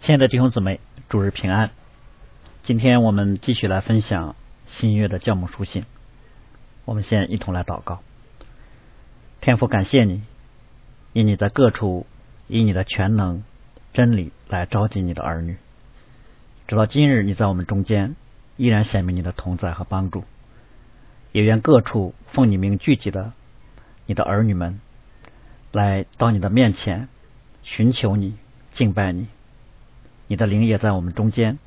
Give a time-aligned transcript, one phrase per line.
[0.00, 0.80] 亲爱的弟兄姊妹，
[1.10, 1.72] 主日平安。
[2.62, 4.34] 今天我们继续来分享
[4.66, 5.84] 新约的教母书信。
[6.86, 8.00] 我们先一同来祷告。
[9.42, 10.22] 天父，感谢你，
[11.12, 12.06] 因你在各处
[12.48, 13.44] 以你的全能、
[13.92, 15.58] 真理来召集你的儿女。
[16.66, 18.16] 直到今日，你在我们中间
[18.56, 20.24] 依然显明你的同在和帮助。
[21.30, 23.34] 也愿各处奉你名聚集的
[24.06, 24.80] 你的儿女们，
[25.72, 27.10] 来到你的面前
[27.62, 28.38] 寻求你、
[28.72, 29.28] 敬拜你。
[30.30, 31.58] 你的灵也在我们中间，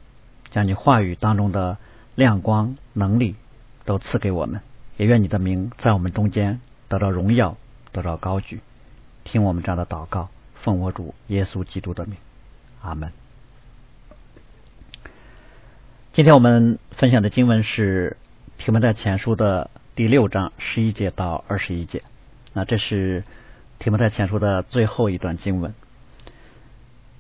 [0.50, 1.78] 将你话语当中的
[2.16, 3.36] 亮光、能力
[3.84, 4.62] 都赐给我们。
[4.96, 7.58] 也愿你的名在我们中间得到荣耀，
[7.92, 8.62] 得到高举。
[9.26, 12.16] 听我们这样的祷告，奉我主耶稣基督的名，
[12.82, 13.12] 阿门。
[16.14, 18.16] 今天我们分享的经文是
[18.58, 22.02] 提摩太前书的第六章十一节到二十一节。
[22.54, 23.26] 那这是
[23.78, 25.74] 提摩太前书的最后一段经文。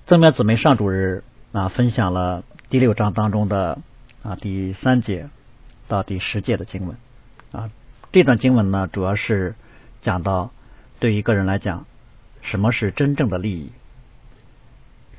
[0.05, 1.25] 正面姊妹上主日。
[1.53, 3.77] 啊，分享了第六章当中的
[4.23, 5.29] 啊第三节
[5.87, 6.97] 到第十节的经文
[7.51, 7.69] 啊，
[8.11, 9.53] 这段经文呢，主要是
[10.01, 10.49] 讲到
[10.99, 11.85] 对一个人来讲，
[12.41, 13.71] 什么是真正的利益，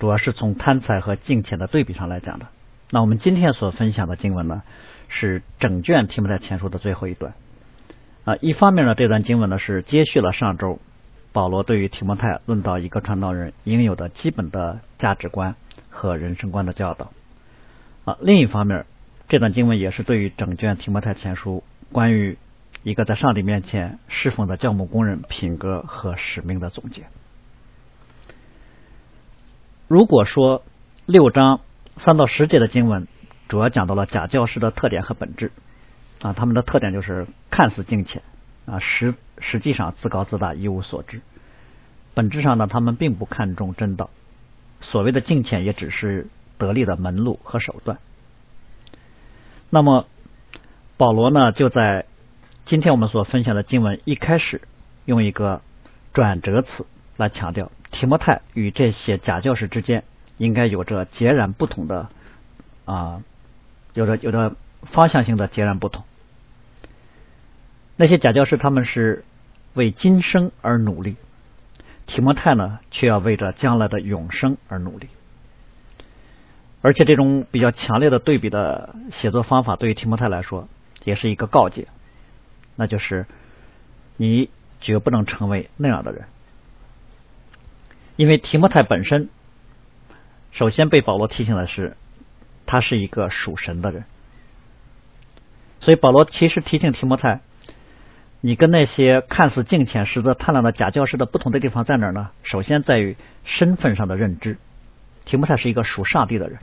[0.01, 2.49] 主要是从贪财和金钱的对比上来讲的。
[2.91, 4.65] 那我们今天所分享的经文呢，
[5.09, 7.35] 是整卷题目在前书的最后一段
[8.25, 8.35] 啊。
[8.41, 10.81] 一方面呢，这段经文呢是接续了上周
[11.35, 15.55] 保罗对于提摩太论到一个传道人应有的基本的价值观。
[15.97, 17.13] 和人生观的教导
[18.05, 18.85] 啊，另一方面，
[19.29, 21.63] 这段经文也是对于整卷提摩太前书
[21.93, 22.37] 关于
[22.83, 27.05] 一个在上帝面前侍奉的教牧工人品格和使命的总结。
[29.87, 30.65] 如果说
[31.07, 31.61] 六章
[31.97, 33.07] 三到十节的经文
[33.49, 35.53] 主要讲到了假教师的特点和本质
[36.23, 38.21] 啊，他们的特点就是看似敬虔
[38.67, 41.21] 啊，实实际上自高自大一无所知，
[42.15, 44.11] 本质上呢，他们并不看重真道。
[44.81, 47.99] 所谓的敬虔也只是得力的门路和手段。
[49.71, 50.07] 那么
[50.97, 52.07] 保罗呢，就在
[52.65, 54.63] 今天我们所分享的经文一开始，
[55.05, 55.61] 用一个
[56.13, 56.87] 转折词
[57.17, 60.05] 来强调提摩太与这些假教师之间
[60.39, 62.09] 应该有着截然不同的
[62.85, 63.23] 啊，
[63.93, 66.05] 有着有着方向性的截然不同。
[67.97, 69.25] 那些假教师他们是
[69.75, 71.17] 为今生而努力。
[72.07, 75.09] 提摩太呢，却要为着将来的永生而努力，
[76.83, 80.69] 而且这种比较强烈的对比的写作方法，对于提摩太来说，
[81.05, 81.89] 也是一个告诫，
[82.77, 83.25] 那就是
[84.19, 84.51] 你
[84.83, 86.27] 绝不能成为那样的人，
[88.17, 89.31] 因为提摩太本身，
[90.53, 91.97] 首先被保罗提醒的是，
[92.67, 94.05] 他是一个属神的人，
[95.81, 97.41] 所以保罗其实提醒提摩太。
[98.47, 102.29] 你跟那些看似敬虔实则贪婪的假教师的不同的地方在哪儿呢？
[102.43, 104.59] 首先在于身份上的认知。
[105.25, 106.59] 提摩太是一个属上帝的人，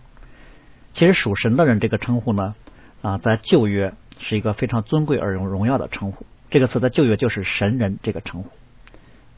[0.93, 2.53] 其实属神的人这个称呼呢，
[3.01, 6.23] 啊，在旧约是一个非常尊贵而荣荣耀的称呼。
[6.51, 8.51] 这个词在旧约就是神人这个称呼，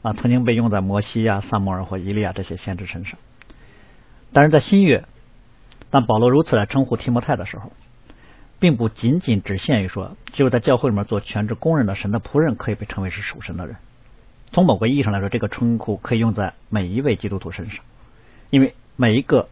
[0.02, 3.18] 啊，曾经被用在摩西啊、萨摩尔或伊利亚这些先知身上。
[4.34, 5.06] 但是在新约，
[5.88, 7.72] 当保罗如此来称呼提摩太的时候。
[8.64, 13.76] 并不仅仅只限于说，只有在教会里面做全职工人的神的仆人可以被称为是属神的人。
[14.52, 17.84] 从某个意义上来说，这个称呼可以用在每一位基督徒身上，
[18.48, 19.50] 因为每一个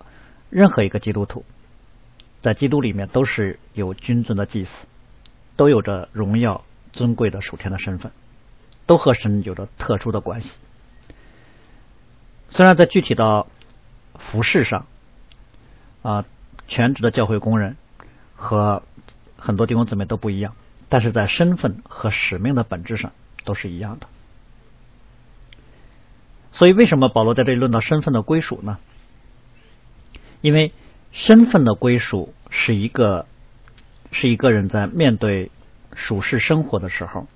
[0.48, 1.44] 任何一个基督徒
[2.40, 4.86] 在基督里面都是有君尊的祭司，
[5.56, 6.64] 都有着荣耀
[6.94, 8.12] 尊贵的属天的身份，
[8.86, 10.50] 都和神有着特殊的关系。
[12.48, 13.44] 虽然在具体的
[14.18, 14.86] 服饰上
[16.00, 16.24] 啊，
[16.66, 17.76] 全职的教会工人
[18.34, 18.82] 和
[19.44, 20.54] 很多弟兄姊妹都不一样，
[20.88, 23.10] 但是在身份和使命的本质上
[23.44, 24.06] 都是一样的。
[26.52, 28.78] 所以，为什么保罗在这里论到身份的归属呢？
[30.42, 30.72] 因为
[31.10, 33.26] 身份的归属是一个
[34.12, 35.50] 是一个人在面对
[35.92, 37.26] 属世生活的时候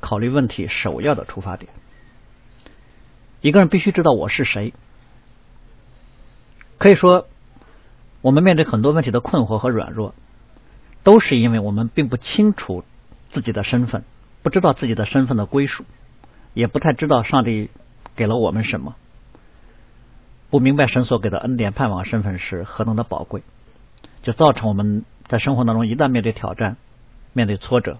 [0.00, 1.70] 考虑问题首要的出发点。
[3.40, 4.74] 一个人必须知道我是谁。
[6.78, 7.28] 可以说，
[8.20, 10.12] 我们面对很多问题的困惑和软弱。
[11.06, 12.82] 都是因为我们并不清楚
[13.30, 14.02] 自己的身份，
[14.42, 15.84] 不知道自己的身份的归属，
[16.52, 17.70] 也不太知道上帝
[18.16, 18.96] 给了我们什么，
[20.50, 23.44] 不明白神所给的恩典盼望身份是何等的宝贵，
[24.22, 26.76] 就造成我们在生活当中一旦面对挑战、
[27.32, 27.98] 面对挫折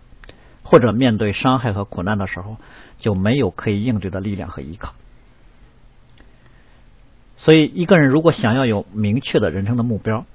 [0.64, 2.56] 或者面对伤害和苦难的时候，
[2.98, 4.94] 就没有可以应对的力量和依靠。
[7.36, 10.26] 所以，一个人如果想要有明确的人生的目标，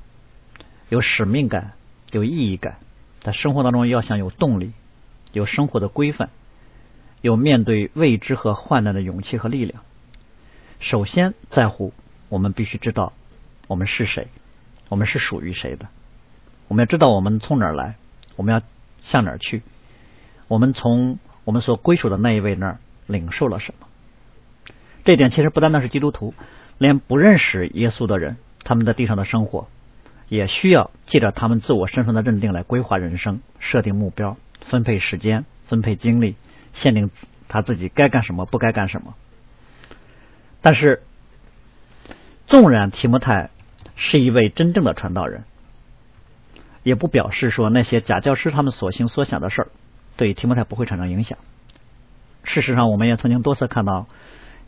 [0.88, 1.74] 有使命感。
[2.12, 2.78] 有意义感，
[3.22, 4.74] 在生活当中要想有动力，
[5.32, 6.30] 有生活的规范，
[7.22, 9.82] 有面对未知和患难的勇气和力量。
[10.80, 11.94] 首先在乎，
[12.30, 13.14] 我们必须知道
[13.68, 14.28] 我们是谁，
[14.90, 15.88] 我们是属于谁的。
[16.68, 17.96] 我们要知道我们从哪儿来，
[18.36, 18.62] 我们要
[19.02, 19.62] 向哪儿去。
[20.48, 23.88] 我们从我们所归属的那一位那儿领受了什么？
[25.04, 26.34] 这点其实不单单是基督徒，
[26.78, 29.68] 连不认识耶稣的人，他们在地上的生活
[30.32, 36.38] 也需要借着他们自我身份的认定来规划人生、设定目标、分配时间、分配精力、
[36.72, 37.12] 限定
[37.50, 39.14] 他自己该干什么、不该干什么。
[40.62, 41.04] 但是，
[42.48, 43.50] 纵然提摩太
[43.98, 45.44] 是一位真正的传道人，
[46.84, 49.68] 也不表示说那些假教师他们所行所想的事儿
[50.16, 51.38] 对提摩太不会产生影响。
[52.46, 54.08] 事实上，我们也曾经多次看到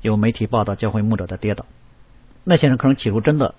[0.01, 1.65] 有媒体报道教会牧者的跌倒，
[2.43, 3.55] 那些人可能起初真的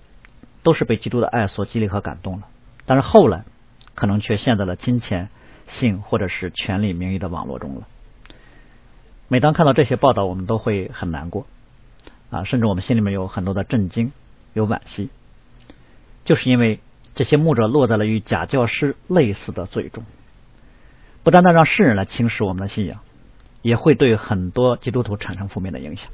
[0.65, 2.47] 都是被基督的爱所激励和感动了，
[2.87, 3.45] 但是后来
[3.93, 5.29] 可能却陷在了金钱、
[5.67, 7.87] 性或者是权力、名誉的网络中了。
[9.27, 11.45] 每当看到这些报道，我们都会很难过。
[12.31, 14.11] 啊，甚至我们心里面有很多的震惊，
[14.53, 15.09] 有惋惜，
[16.25, 16.79] 就是因为
[17.13, 20.03] 这些牧者落在了与假教师类似的罪中，
[21.21, 23.01] 不单单让世人来轻视我们的信仰，
[23.61, 26.09] 也会对很多基督徒产生负面的影响。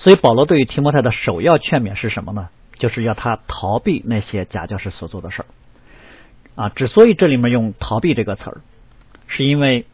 [0.00, 2.48] 所以保罗对于提摩太的首要劝勉是什么呢？
[2.78, 5.46] 就是要他逃避那些假教师所做的事儿。
[6.56, 8.60] 啊，之所以这里面用“逃避”这个词儿，
[9.28, 9.86] 是因为。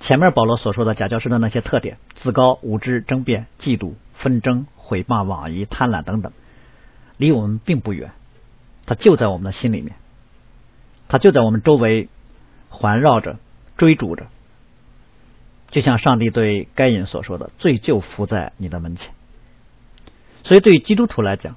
[0.00, 6.32] 前面保罗所说的假教师的那些特点：自高、无知、争辩、嫉妒、纷争、毁谤、妄疑、贪婪等等，
[7.16, 8.10] 离我们并不远，
[8.84, 9.94] 它就在我们的心里面，
[11.08, 12.10] 它就在我们周围
[12.68, 13.38] 环绕着、
[13.78, 14.26] 追逐着。
[15.70, 19.14] 就像上帝对该隐所说的：“罪就伏在你的门前。”
[20.44, 21.56] 所以，对于基督徒来讲，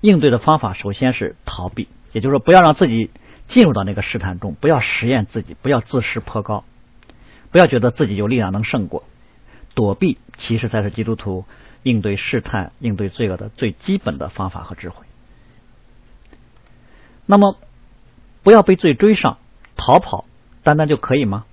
[0.00, 3.10] 应对的方法首先是逃避，也就是说，不要让自己
[3.46, 6.64] 进入到那个试探中，不要实验自己，不要自视颇高。
[7.52, 9.04] 不要觉得自己有力量能胜过，
[9.74, 11.46] 躲避其实才是基督徒
[11.82, 15.06] 应对试探、应对罪恶的最基本的方法和智慧。
[17.24, 17.56] 那么，
[18.42, 19.38] 不要被罪追上，
[19.76, 20.26] 逃跑
[20.64, 21.44] 单单就可以吗？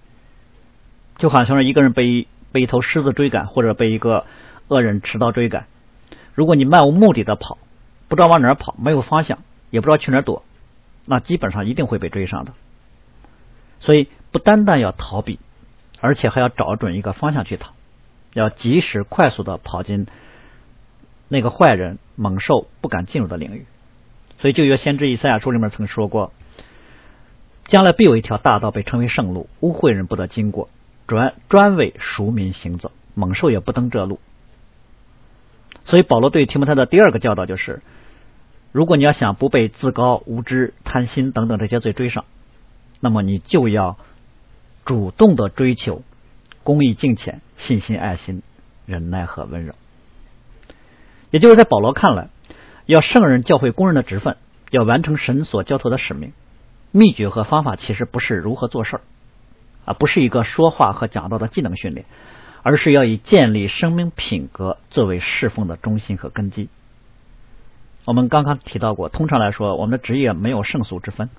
[1.17, 4.25] 就好像是一个人被被一头狮子追赶，或者被一个
[4.67, 5.67] 恶人持刀追赶，
[6.33, 7.57] 如果你漫无目的的跑，
[8.07, 9.39] 不知道往哪儿跑，没有方向，
[9.69, 10.43] 也不知道去哪儿躲，
[11.05, 12.53] 那基本上一定会被追上的。
[13.79, 15.39] 所以，不单单要逃避。
[16.05, 17.71] 而且还要找准一个方向去逃，
[18.33, 20.05] 要及时快速的跑进
[21.29, 23.65] 那个坏人猛兽不敢进入的领域。
[24.39, 26.33] 所以，就有先知以赛亚书里面曾说过
[27.67, 30.67] ：“将来必有一条大道被称为圣路，污秽人不得经过，
[31.07, 34.19] 专专为赎民行走，猛兽也不登这路。”
[35.85, 37.81] 所以，保罗对提摩太的第二个教导就是：
[38.71, 42.25] 如果你要想不被自高、无知、贪心等等这些罪追上，
[42.99, 43.97] 那么你就要。
[44.85, 46.01] 主动的追求
[46.61, 48.43] 公益、敬虔、信心、爱心、
[48.85, 49.75] 忍耐和温柔，
[51.31, 52.27] 也就是在保罗看来，
[52.85, 54.35] 要圣人教会工人的职分，
[54.71, 56.33] 要完成神所交托的使命，
[56.91, 59.01] 秘诀和方法其实不是如何做事儿
[59.85, 62.05] 啊，不是一个说话和讲道的技能训练，
[62.63, 66.69] 而是要以建立生命品格作为侍奉的中心和根基。
[68.05, 71.29] 我们刚刚提到过，通常来说，我们的职业没有圣俗之分，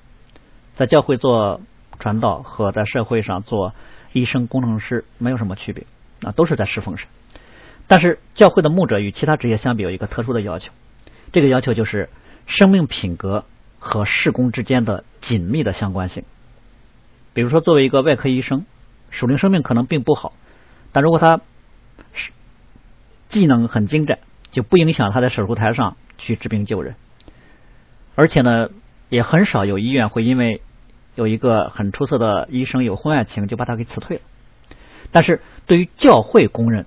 [0.76, 1.60] 在教会做。
[1.96, 3.72] 传道和在社会上做
[4.12, 5.86] 医生、工程师没有什么区别
[6.22, 7.06] 啊，都是在侍奉神。
[7.86, 10.72] 但是教会的牧者与其他职业相比有一个特殊的要求，
[11.30, 12.10] 这个要求就是
[12.46, 13.44] 生命品格
[13.78, 16.24] 和事工之间的紧密的相关性。
[17.32, 18.66] 比如说，作为一个外科医生，
[19.10, 20.32] 属灵生命可能并不好，
[20.94, 21.40] 但如果他
[22.12, 22.30] 是
[23.28, 24.20] 技能很精湛，
[24.52, 26.94] 就不影响他在手术台上去治病救人。
[28.14, 28.70] 而且呢，
[29.08, 30.62] 也很少有医院会因为
[31.16, 34.22] 有一个很出色的医生有婚外情，就把他给辞退了。
[35.10, 36.86] 但是对于教会公认，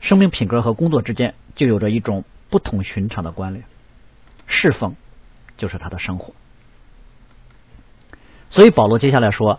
[0.00, 3.64] 生命品格和工作之间就有着一种不同寻常的关联，
[4.46, 4.94] 侍奉
[5.56, 6.34] 就是他的生活。
[8.48, 9.58] 所以保罗接下来说，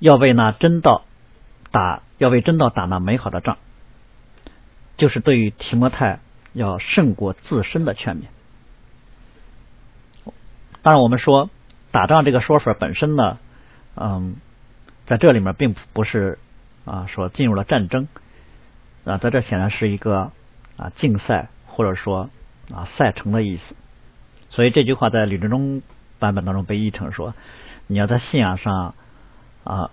[0.00, 1.04] 要为那真道
[1.74, 3.58] 打，要为真道打那美好的仗，
[4.96, 6.20] 就是对于提摩太
[6.52, 8.22] 要胜过自身的劝勉。
[10.80, 11.50] 当然，我们说。
[11.90, 13.38] 打仗这个说法本身呢，
[13.94, 14.34] 嗯，
[15.06, 16.40] 在这里面并不是
[16.84, 18.08] 啊说进入了战争
[19.04, 20.32] 啊，在这显然是一个
[20.76, 22.30] 啊竞赛或者说
[22.74, 23.76] 啊赛程的意思。
[24.48, 25.82] 所以这句话在吕振中
[26.18, 27.32] 版本当中被译成说，
[27.86, 28.96] 你要在信仰上
[29.62, 29.92] 啊，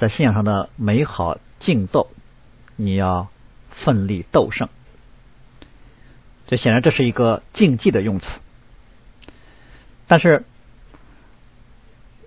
[0.00, 2.08] 在信仰上的美好竞斗，
[2.74, 3.28] 你要
[3.70, 4.68] 奋力斗胜。
[6.48, 8.40] 这显然这是一个竞技的用词，
[10.08, 10.44] 但是。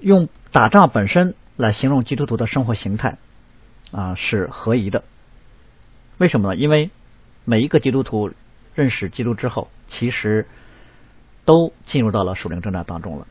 [0.05, 3.19] 用打仗本身来形容基督徒的生活形态
[3.93, 5.05] 啊是合宜的。
[6.17, 6.57] 为什么呢？
[6.57, 6.89] 因为
[7.45, 8.33] 每一个基督徒
[8.75, 10.45] 认识基督之后，其实
[11.45, 13.27] 都进入到了属灵征战当中了。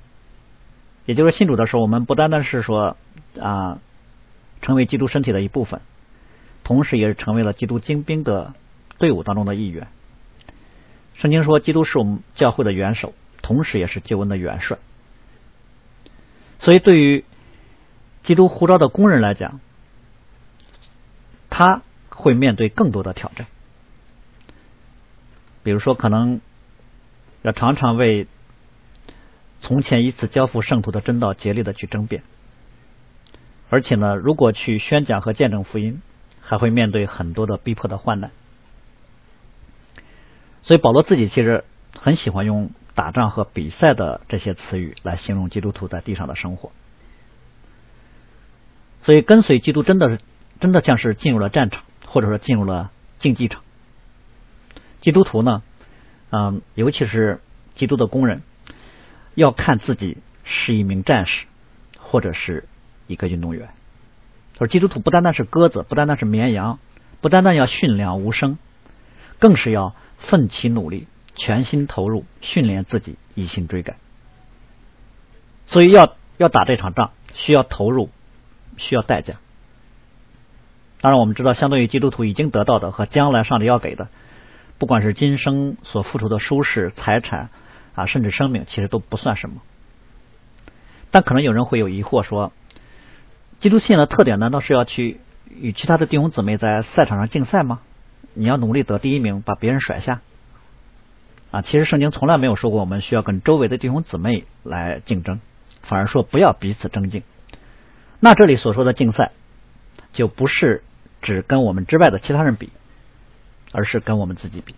[1.05, 2.97] 也就是信主的时候，我们不单单是说
[3.39, 3.79] 啊，
[4.63, 5.81] 成为基督身体的一部分，
[6.65, 8.55] 同时也是成为了基督精兵的
[8.99, 9.89] 队伍当中的一员。
[11.15, 14.79] 圣经说，基督是我们教会的元首，同时也是救恩的元帅。
[16.59, 17.25] 所以，对于
[18.23, 19.61] 基督呼召的工人来讲，
[21.51, 23.47] 他会面对更多的挑战。
[25.63, 26.41] 比如说，可能
[27.43, 28.27] 要常常为。
[29.65, 32.25] 从前一次交付圣徒的真道，竭力的去争辩，
[33.73, 36.03] 而且呢，如果去宣讲和见证福音，
[36.43, 38.31] 还会面对很多的逼迫的患难。
[40.63, 41.65] 所以保罗自己其实
[41.99, 46.71] 很喜欢用打仗和比赛的这些词语来形容基督徒在地上的生活。
[49.01, 50.21] 所以跟随基督真的是
[50.61, 53.63] 真的像是进入了战场，或者说进入了竞技场。
[55.01, 55.63] 基督徒呢，
[56.29, 57.41] 嗯，尤其是
[57.75, 58.43] 基督的工人。
[59.35, 61.47] 要看自己是一名战士，
[61.99, 62.69] 或者是
[63.07, 63.71] 一个运动员。
[64.59, 66.79] 说基督徒不单单是鸽子，不单单是绵羊，
[67.21, 68.59] 不单单要驯良无声，
[69.39, 73.97] 更是要奋起努力，全心投入训练自己，一心追赶。
[75.67, 78.11] 所以要要打这场仗，需要投入，
[78.77, 79.37] 需要代价。
[81.01, 84.09] 当然，我们知道，相对于基督徒已经得到的和将来上帝要给的，
[84.79, 87.51] 不管是今生所付出的舒适、财产。
[87.95, 89.61] 啊，甚至生命其实都不算什么，
[91.11, 92.51] 但可能有人会有疑惑说，
[93.63, 97.79] 基督信仰的特点难道是要去与其他的弟兄姊妹在赛场上竞赛吗？
[98.35, 100.21] 你要努力得第一名，把别人甩下？
[101.53, 105.39] 啊，其实圣经从来没有说过我们需要跟周围的弟兄姊妹来竞争，
[105.81, 107.23] 反而说不要彼此争竞。
[108.19, 109.31] 那这里所说的竞赛，
[110.13, 110.83] 就不是
[111.21, 112.71] 只跟我们之外的其他人比，
[113.71, 114.75] 而是跟我们自己比。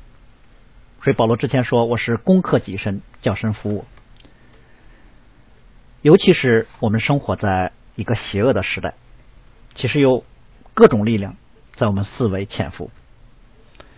[1.00, 3.86] 所以保罗之前说：“我是攻克己身，叫身服务。”
[6.02, 8.94] 尤其是我们生活在一个邪恶的时代，
[9.74, 10.24] 其实有
[10.74, 11.36] 各种力量
[11.74, 12.90] 在我们四围潜伏，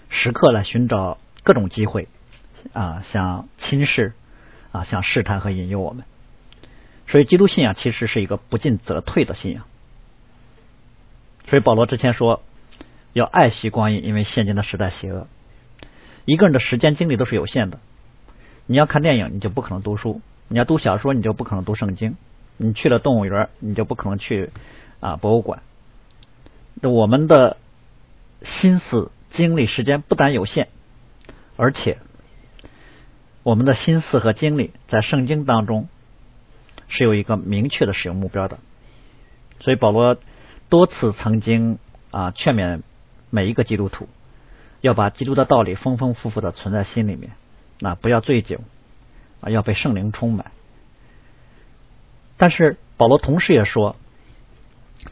[0.09, 2.09] 时刻来寻找各种机会
[2.73, 4.13] 啊，想轻视
[4.73, 6.05] 啊，想试探和引诱我们。
[7.09, 9.65] 所以，基督信仰其实是一个不进则退的信仰。
[11.47, 12.43] 所以保罗之前说
[13.15, 15.29] ：“要爱惜光阴，因为现今的时代邪恶。”
[16.27, 17.79] 一个人的时间精力都是有限的，
[18.67, 22.15] 你要看电影，你就不可能读书；你要读小说，你就不可能读圣经；
[22.57, 24.51] 你去了动物园，你就不可能去
[25.01, 25.63] 啊博物馆。
[26.83, 27.57] 我们的
[28.43, 30.69] 心思、精力、时间不但有限，
[31.57, 31.99] 而且
[33.43, 35.89] 我们的心思和精力在圣经当中
[36.89, 38.59] 是有一个明确的使用目标的。
[39.61, 40.19] 所以保罗
[40.69, 41.79] 多次曾经
[42.11, 42.83] 啊劝勉
[43.31, 44.09] 每一个基督徒。
[44.83, 47.33] 要把基督的道理丰丰富富的存在心里面，
[47.81, 48.61] 那不要醉酒
[49.41, 50.53] 啊，要被圣灵充满。
[52.37, 53.97] 但是保罗同时也说，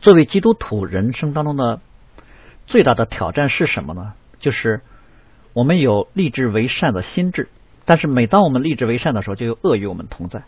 [0.00, 1.80] 作为基督徒人生当中的
[2.66, 4.14] 最大的挑战是什么呢？
[4.38, 4.80] 就是
[5.52, 7.48] 我们有立志为善的心智，
[7.84, 10.44] 但是每当我们立志为善的时候，就有恶与我们同在。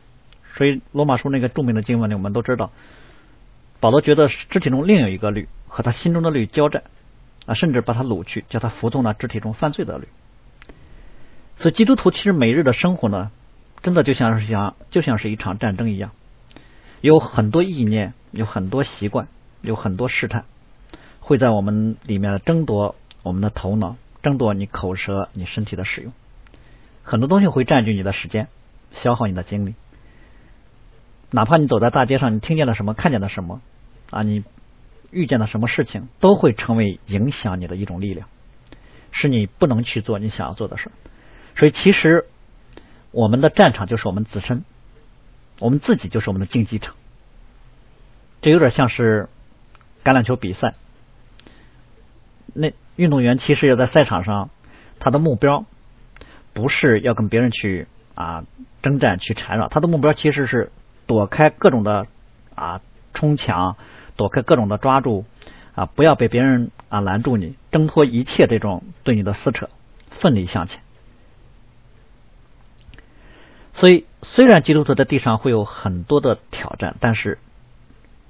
[0.54, 2.70] 所以罗马书那个著名的经文里，我们都知道，
[3.80, 6.82] 保罗觉得肢体中另有一个律和他心中的律交战。
[7.46, 10.08] 啊，甚至把他掳去，叫他服从了肢体中犯罪的律。
[11.58, 13.30] 所以，基督徒其实每日的生活呢，
[13.82, 16.10] 真的就像是像就像是一场战争一样，
[17.06, 19.28] 有很多意念，有很多习惯，
[19.62, 20.44] 有很多试探，
[21.20, 26.12] 会在我们里面争夺我们的头脑，争夺你口舌、你身体的使用。
[27.04, 28.48] 很多东西会占据你的时间，
[28.90, 29.76] 消耗你的精力。
[31.30, 33.60] 哪怕你走在大街上，你听见了什么，看见了什么
[34.10, 34.42] 啊，你。
[35.12, 38.28] 遇见了什么事情，都会成为影响你的一种力量，
[39.12, 40.90] 使你不能去做你想要做的事。
[41.54, 42.26] 所以，其实
[43.12, 44.64] 我们的战场就是我们自身，
[45.58, 46.94] 我们自己就是我们的竞技场。
[48.42, 49.28] 这有点像是
[50.04, 50.74] 橄榄球比赛，
[52.54, 54.50] 那运动员其实要在赛场上，
[54.98, 55.64] 他的目标
[56.52, 58.44] 不是要跟别人去啊
[58.82, 60.70] 征战去缠绕，他的目标其实是
[61.06, 62.06] 躲开各种的
[62.54, 62.80] 啊
[63.14, 63.76] 冲抢。
[64.16, 65.26] 躲开各种的抓住
[65.74, 69.68] 啊，不要被别人啊拦住你，挣脱一切这种对你的撕扯，
[70.08, 70.80] 奋力向前。
[73.76, 77.38] 所以，虽然基督徒在地上会有很多的挑战，但是，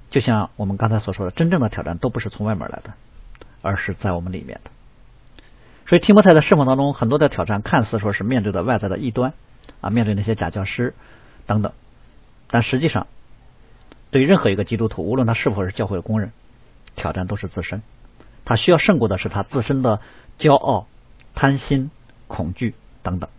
[0.09, 2.93] 就像我们刚才所说的，真正的挑战都不是从外面来的，
[3.61, 4.71] 而是在我们里面的。
[5.85, 9.33] 所以，提摩太在侍奉当中，很多的挑战看似说是面对的外在的异端
[9.79, 10.93] 啊，面对那些假教师
[11.45, 11.71] 等等，
[12.49, 13.07] 但实际上。
[14.09, 16.31] 对任何一个基督徒，无论他是否是教会的工人，
[16.95, 17.83] 挑战都是自身。
[18.45, 19.99] 他需要胜过的是他自身的
[20.39, 20.87] 骄傲、
[21.35, 21.91] 贪心、
[22.27, 22.73] 恐惧
[23.03, 23.29] 等等。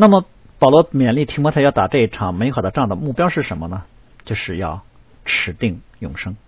[0.00, 0.24] 那么
[0.58, 3.82] 保罗勉励提摩太要打这一场美好的仗的目标是什么呢？
[4.24, 4.80] 就是要
[5.26, 6.38] 持定永生。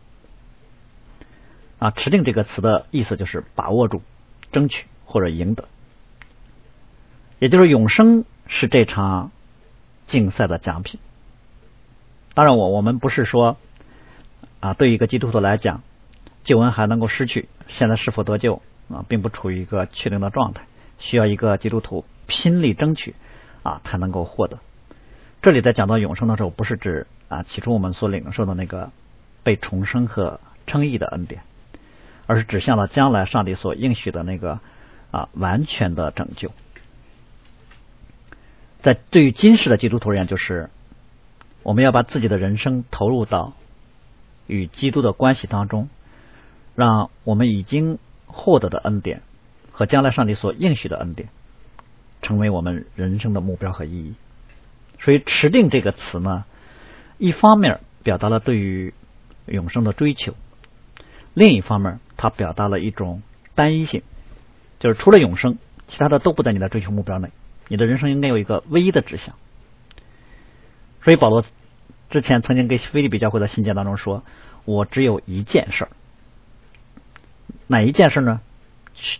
[1.79, 4.01] 啊，持定这个词的意思就是把握住、
[4.53, 5.69] 争取或者赢得，
[7.41, 9.31] 也就是永生是这场
[10.07, 10.99] 竞赛的奖品。
[12.33, 13.59] 当然，我我们不是说
[14.61, 15.83] 啊，对一个基督徒来讲，
[16.43, 20.65] 救恩还能够失去，现在是否得救啊，并不处于一个确定的状态，
[20.99, 23.15] 需要一个基督徒拼力争取
[23.63, 24.59] 啊，才能够获得。
[25.41, 28.91] 这里在讲到永生的时候，不是指啊起初我们所领受的那个
[29.43, 31.43] 被重生和称义的恩典。
[32.25, 34.61] 而是指向了将来上帝所应许的那个
[35.11, 36.53] 啊完全的拯救。
[38.81, 40.71] 在对于今世的基督徒而言，就是
[41.65, 43.55] 我们要把自己的人生投入到
[44.47, 45.89] 与基督的关系当中，
[46.77, 49.23] 让我们已经获得的恩典
[49.73, 51.29] 和将来上帝所应许的恩典，
[52.23, 54.15] 成为我们人生的目标和意义。
[54.99, 56.45] 所以“持定”这个词呢，
[57.19, 58.95] 一方面表达了对于
[59.47, 60.35] 永生的追求。
[61.35, 63.23] 另一方面，它表达了一种
[63.55, 64.03] 单一性，
[64.79, 67.31] 就是除了永生，其他的都不在你的追求目标内。
[67.69, 69.35] 你的人生应该有一个唯一的指向。
[71.01, 71.45] 所以保罗
[72.11, 74.23] 之前曾经给菲利比教会的信件当中说
[74.65, 75.91] ：“我只有一件事儿，
[77.67, 78.41] 哪一件事呢？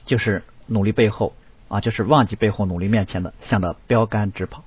[0.05, 1.35] 就是努力背后
[1.73, 4.63] 啊，就是忘记背后，努力面前的，向着标杆直跑，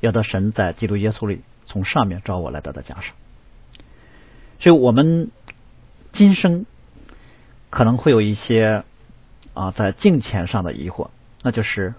[0.00, 3.14] 要得神在基督耶稣里从上面招我来得的奖赏。”
[4.58, 5.30] 所以，我们。
[6.14, 6.66] 今生
[7.70, 8.84] 可能会有一些
[9.54, 11.08] 啊，在金钱上的疑惑，
[11.40, 11.94] 那就是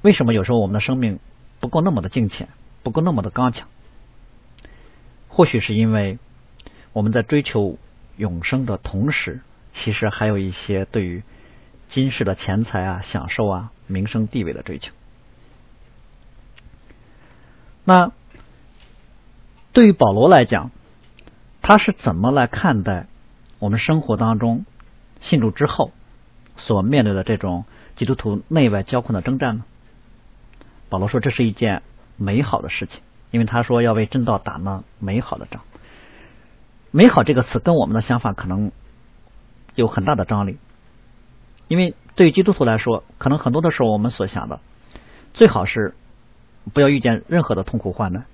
[0.00, 1.18] 为什么有时候我们的生命
[1.60, 2.48] 不够那么的金钱，
[2.82, 3.68] 不够那么的刚强？
[5.28, 6.18] 或许是因为
[6.94, 7.76] 我们在追求
[8.16, 9.42] 永生的同时，
[9.74, 11.22] 其实还有一些对于
[11.88, 14.92] 今世的钱财啊、享受啊、名声地位的追求。
[17.84, 18.12] 那
[19.72, 20.70] 对于保罗来讲，
[21.62, 23.06] 他是怎么来看待
[23.58, 24.64] 我们生活当中
[25.20, 25.92] 信主之后
[26.56, 29.64] 所面对的这种基督徒内外交困的征战呢？
[30.88, 31.82] 保罗说这是一件
[32.16, 35.62] 美好的事情，因为他说要为正道打那美好的仗。
[36.90, 38.72] 美好这个词跟我们的想法可能
[39.74, 40.58] 有很大的张力，
[41.68, 44.60] 因为对于基督徒来说，可能很多的时候我们所想的
[45.34, 45.94] 最好是
[46.72, 48.24] 不要遇见任何的痛苦患难。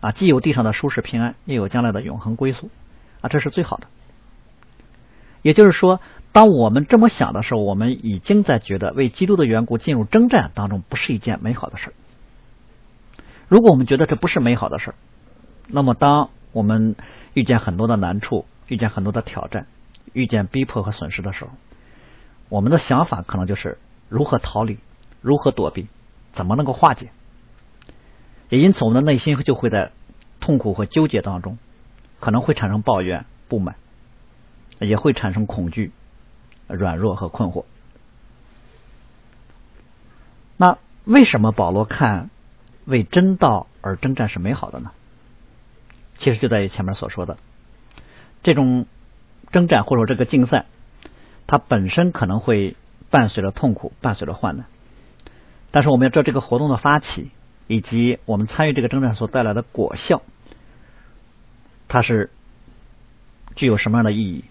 [0.00, 2.68] 啊，既有地上的舒适平安，又有将来的永恒归宿，
[3.22, 3.86] 啊，这是最好的。
[5.40, 6.00] 也就是说，
[6.32, 11.92] 当我们这么想的时候，我们已经在觉得为基督的缘故进入征战当中不是一件美好的事儿。
[13.48, 14.94] 如果我们觉得这不是美好的事儿，
[15.68, 16.96] 那么当我们
[17.32, 19.66] 遇见很多的难处、遇见很多的挑战、
[20.12, 21.50] 遇见逼迫和损失的时候，
[22.48, 23.78] 我们的想法可能就是
[24.08, 24.78] 如何逃离、
[25.20, 25.88] 如何躲避、
[26.32, 27.10] 怎么能够化解。
[28.50, 29.90] 也因此，我们的内心就会在
[30.40, 31.58] 痛苦和纠结当中，
[32.20, 33.76] 可能会产生抱怨、不满，
[34.78, 35.92] 也会产生恐惧、
[36.68, 37.64] 软弱和困惑。
[40.56, 42.30] 那为什么保罗看
[42.84, 44.92] 为真道而征战是美好的呢？
[46.16, 47.38] 其实就在于前面所说的，
[48.44, 48.86] 这种
[49.50, 50.66] 征战或者这个竞赛，
[51.46, 52.76] 它本身可能会
[53.10, 54.66] 伴随着痛苦，伴随着患难。
[55.70, 57.30] 但是我们要知道，这个活动的发起。
[57.66, 60.20] 以及我们参与这个征战所带来的果效，
[61.88, 62.28] 它是
[63.56, 64.44] 具有什么样的意义？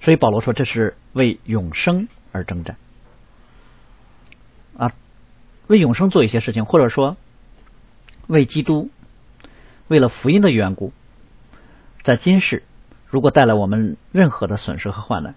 [0.00, 2.76] 所以保罗说，这是为永生而征战
[4.78, 4.92] 啊，
[5.66, 7.16] 为永生做一些事情，或者说
[8.28, 8.88] 为基督、
[9.88, 10.92] 为了福音的缘故，
[12.04, 12.62] 在今世
[13.10, 15.34] 如果带来我们任何的损失和患难，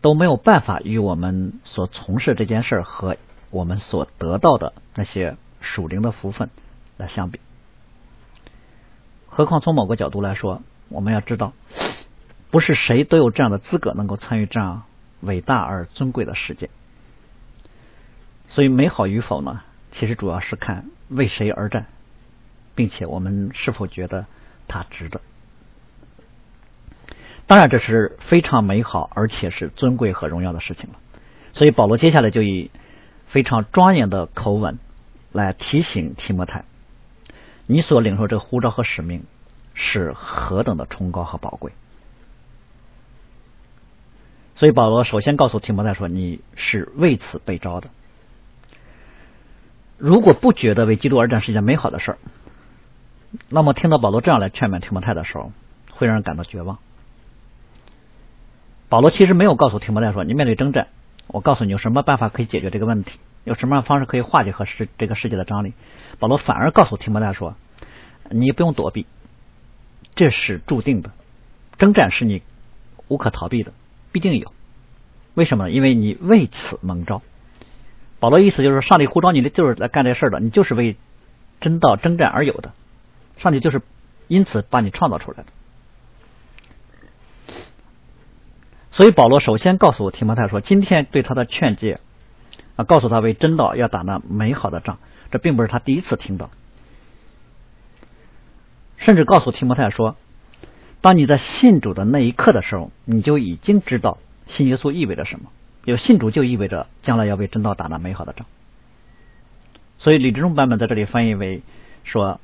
[0.00, 3.16] 都没有办法与我们所从事这件事和。
[3.50, 6.48] 我们所得到的那些属灵的福分
[6.96, 7.38] 来相比，
[9.26, 11.52] 何况从某个角度来说，我们要知道，
[12.50, 14.84] 不是谁都有这样的资格能够参与这样
[15.20, 16.70] 伟大而尊贵的事件。
[18.48, 19.60] 所以，美好与否呢？
[19.90, 21.88] 其实主要是看为谁而战，
[22.74, 24.24] 并且我们是否觉得
[24.66, 25.20] 它值得。
[27.52, 30.96] 当然，这是非常美好而且是尊贵和荣耀的事情了。
[31.52, 32.70] 所以，保罗接下来就以。
[33.26, 34.78] 非常庄严的口吻
[35.32, 36.66] 来提醒提摩太，
[37.66, 39.24] 你所领受这个呼召和使命
[39.72, 41.72] 是何等的崇高和宝贵。
[44.54, 47.88] 所以保罗首先告诉提摩太说：“你是为此被召的。
[49.96, 52.18] 如果不觉得为基督而战是一件美好的事儿，
[53.48, 55.52] 那么听到保罗这样来劝勉提摩太的时候，
[55.90, 56.78] 会让人感到绝望。
[58.92, 60.88] 保罗其实没有告诉提摩太说：你面对征战。”
[61.26, 65.72] 我告诉你有什么办法可以解决这个问题，有什么样方式可以化解和世这个世界的张力。
[66.18, 67.54] 保罗反而告诉提摩太说
[68.28, 69.06] ：“你不用躲避，
[70.14, 71.10] 这是注定的，
[71.78, 72.42] 征战是你
[73.08, 73.72] 无可逃避的，
[74.12, 74.52] 必定有。
[75.32, 75.70] 为什么呢？
[75.70, 77.22] 因为你为此蒙召。
[78.20, 80.96] 保罗意思就是，上帝呼召你的就是来干这事儿的，你就是为
[81.62, 82.74] 真道征战而有的，
[83.38, 83.80] 上帝就是
[84.28, 85.46] 因此把你创造出来的。”
[88.92, 91.98] 所以保罗首先告诉提摩太说，今天对他的劝诫
[92.76, 94.98] 啊，告诉他为真道要打那美好的仗，
[95.30, 96.50] 这并不是他第一次听到，
[98.98, 100.16] 甚至告诉提摩太说，
[101.00, 105.50] 当你在信主的那一刻的时候，你就已经知道信耶稣意味着什么。
[105.84, 108.46] 有信主就意味着将来要为真道打那美好的仗。
[109.96, 111.62] 所以李志忠版本在这里翻译为
[112.04, 112.40] 说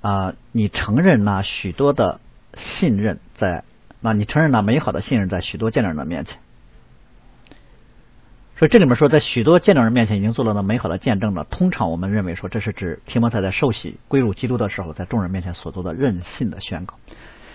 [0.00, 2.18] 啊，你承认那许多的
[2.54, 3.62] 信任在。
[4.06, 6.38] 那你承认了美好的信任在许多见证人的面前，
[8.58, 11.44] 所以这里面说在许多见证人面前已经做了那美好的见证了。
[11.44, 16.96] 通常我们认为说这是指提摩太在受洗归入基督的时候，在众人面前所做的任性的宣告，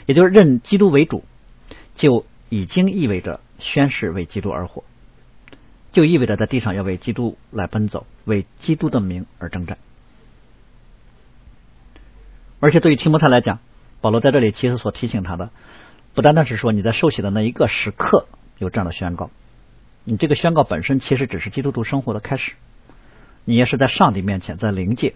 [0.07, 1.23] 也就是认基督为主，
[1.93, 4.83] 就已经意味着宣誓为基督而活，
[5.91, 9.77] 就意味着在地上要为基督来奔走，为基督的名而征战。
[12.59, 13.59] 而且对于提摩太来讲，
[14.01, 15.51] 保罗在这里其实所提醒他的。
[16.13, 19.29] 不单单是说你在受洗的那一个时刻有这样的宣告，
[20.03, 22.53] 你这个宣告本身其实只是基督徒生活的开始，
[23.45, 25.13] 你也是在上帝面前，在灵界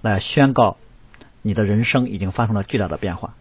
[0.00, 0.78] 来宣告
[1.42, 3.34] 你的人生已经发生了巨大的变化，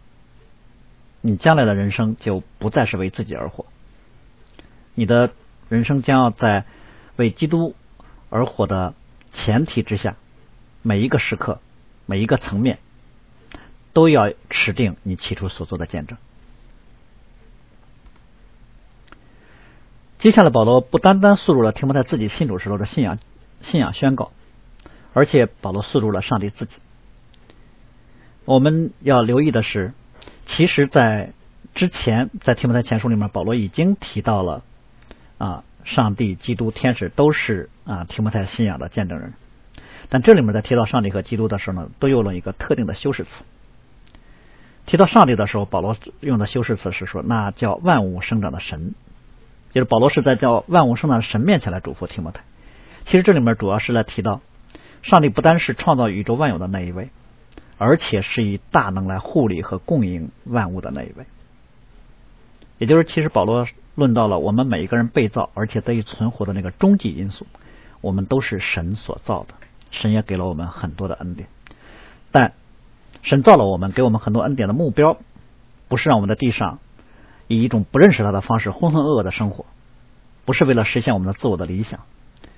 [1.21, 3.65] 你将来的人生就不再是为自己而活，
[4.95, 5.31] 你的
[5.69, 6.65] 人生将要在
[7.15, 7.75] 为基督
[8.29, 8.95] 而活的
[9.31, 10.17] 前提之下，
[10.81, 11.61] 每一个时刻，
[12.05, 12.79] 每一个层面。
[13.93, 16.17] 都要持定你起初所做的见证。
[20.17, 23.19] 接下来，保罗不单单诉入了提摩太自己信主时候的信仰
[23.61, 24.31] 信仰宣告，
[25.13, 26.77] 而且保罗诉入了上帝自己。
[28.45, 29.93] 我们要留意的是，
[30.45, 31.33] 其实，在
[31.75, 34.63] 之前在提摩太前书里面，保罗已经提到了
[35.37, 39.33] 啊，上帝、基督、天使都是啊提摩太信仰的见证人。
[40.09, 43.43] 但这里面在提到上帝和基督的时候呢，都用了一个特定的修饰词。
[44.85, 48.93] 提到上帝的时候，保罗用的修饰词是说，那叫万物生长的神，
[49.71, 52.43] 就是保罗是在叫万物生长的神面前来嘱咐提摩太。
[53.05, 54.41] 其实这里面主要是来提到，
[55.01, 57.11] 上帝不单是创造宇宙万有的那一位，
[57.77, 61.25] 而且是以大能来护理和供应万物的那一位。
[62.77, 63.65] 也就是，其实保罗
[63.95, 67.47] 论到了我们每一个人被造而且得以存活的那个终极因素，
[68.01, 69.53] 我们都是神所造的，
[69.91, 71.47] 神也给了我们很多的恩典，
[72.31, 72.51] 但。
[73.23, 75.17] 神造了我们，给我们很多恩典的目标，
[75.87, 76.79] 不是让我们在地上
[77.47, 79.65] 以一种不认识他的方式浑浑噩噩的生活，
[80.45, 82.01] 不是为了实现我们的自我的理想。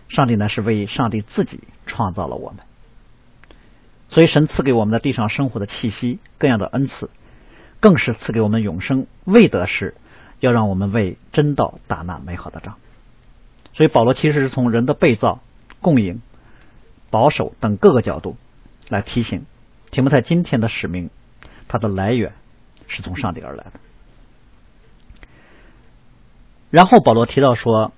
[0.10, 2.60] 上帝呢，是为上帝自己创造了我们，
[4.10, 7.10] 所以神赐给我们在地上生活的气息，各样的恩赐，
[7.80, 9.96] 更是赐给我们永生，为的是
[10.40, 12.76] 要让我们为真道打那美好的仗。
[13.74, 15.42] 所以保罗其实是从人的被造、
[15.82, 16.22] 供应、
[17.10, 18.38] 保守等各个角度
[18.90, 19.46] 来提醒。
[19.96, 21.10] 提摩太今天的使命，
[21.70, 22.34] 它的来源
[22.90, 23.72] 是从上帝而来的。
[26.70, 27.94] 然后保罗提到说，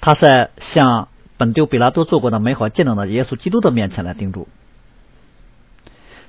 [0.00, 4.48] 他在向本丢比拉多做过的美好见证的耶稣基督的面前来叮嘱，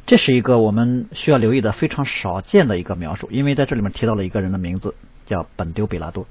[0.05, 4.95] 这是一个我们需要留意的非常少见的一个描述，因为在这里面提到了一个人的名字，
[5.27, 6.27] 叫本丢比拉多。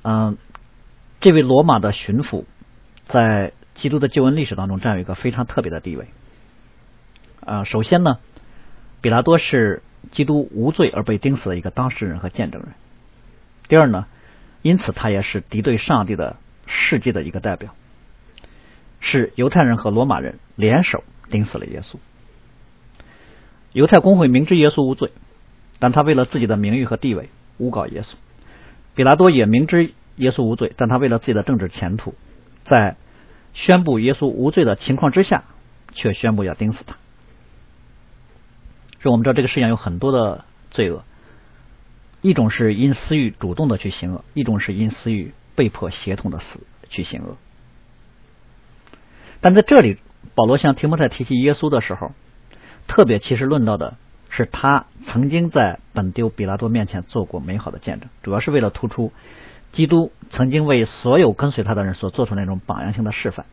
[0.00, 0.38] 嗯，
[1.20, 2.44] 这位罗马的巡抚
[3.04, 6.08] 在基督的救恩历史当中占有一个非常特别的地位。
[7.44, 8.18] 啊，首先呢，
[9.00, 12.70] 比拉多是基督无罪而被钉死的一个当事人和见证人。
[13.68, 14.06] 第二呢，
[14.62, 17.74] 因此他也是敌对上帝的世界的一个代表，
[19.00, 21.96] 是犹太人和罗马人联手钉死了耶稣。
[23.72, 25.12] 犹太公会明知耶稣无罪，
[25.78, 28.14] 但他为了自己的名誉和地位诬告耶稣。
[28.94, 32.14] 比拉多也明知耶稣无罪，但他为了自己的政治前途，
[32.64, 32.96] 在
[33.54, 35.44] 宣布耶稣无罪的情况之下，
[35.92, 36.96] 却宣布要钉死他。
[39.00, 41.04] 是我们知道这个世界上有很多的罪恶，
[42.20, 46.60] 一种是因私欲主动的去行恶，一种是因私欲被迫协同的死
[46.90, 47.38] 去行恶。
[49.40, 49.96] 但在这里，
[50.34, 52.12] 保罗向提摩太提起耶稣的时候，
[52.86, 53.96] 特别其实论到的
[54.28, 59.14] 是他曾经在本丢比拉多面前做过美好的见证，主要是为了突出
[59.72, 63.46] 基督曾经为所有跟随他的人所做出那种榜样性的示范，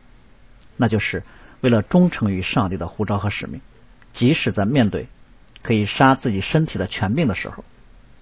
[0.76, 1.22] 那就是
[1.62, 3.62] 为了忠诚于上帝的呼召和使命，
[4.12, 5.06] 即使在面对。
[5.62, 7.64] 可以杀自己身体的权柄的时候，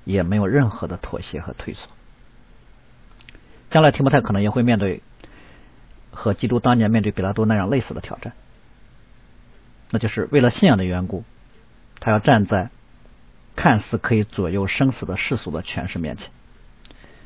[0.05, 1.88] 也没有任何的妥协和退缩。
[3.70, 5.03] 将来提摩太可能也会面对
[6.11, 8.33] 和基督当年面对比拉多那样类似的挑战，
[9.90, 11.25] 那就是为了信仰的缘故，
[12.01, 12.70] 他要站在
[13.55, 16.31] 看似可以左右生死的世俗的权势面前。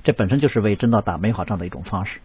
[0.03, 2.21] 这本身就是为真道打美好仗的一种方式，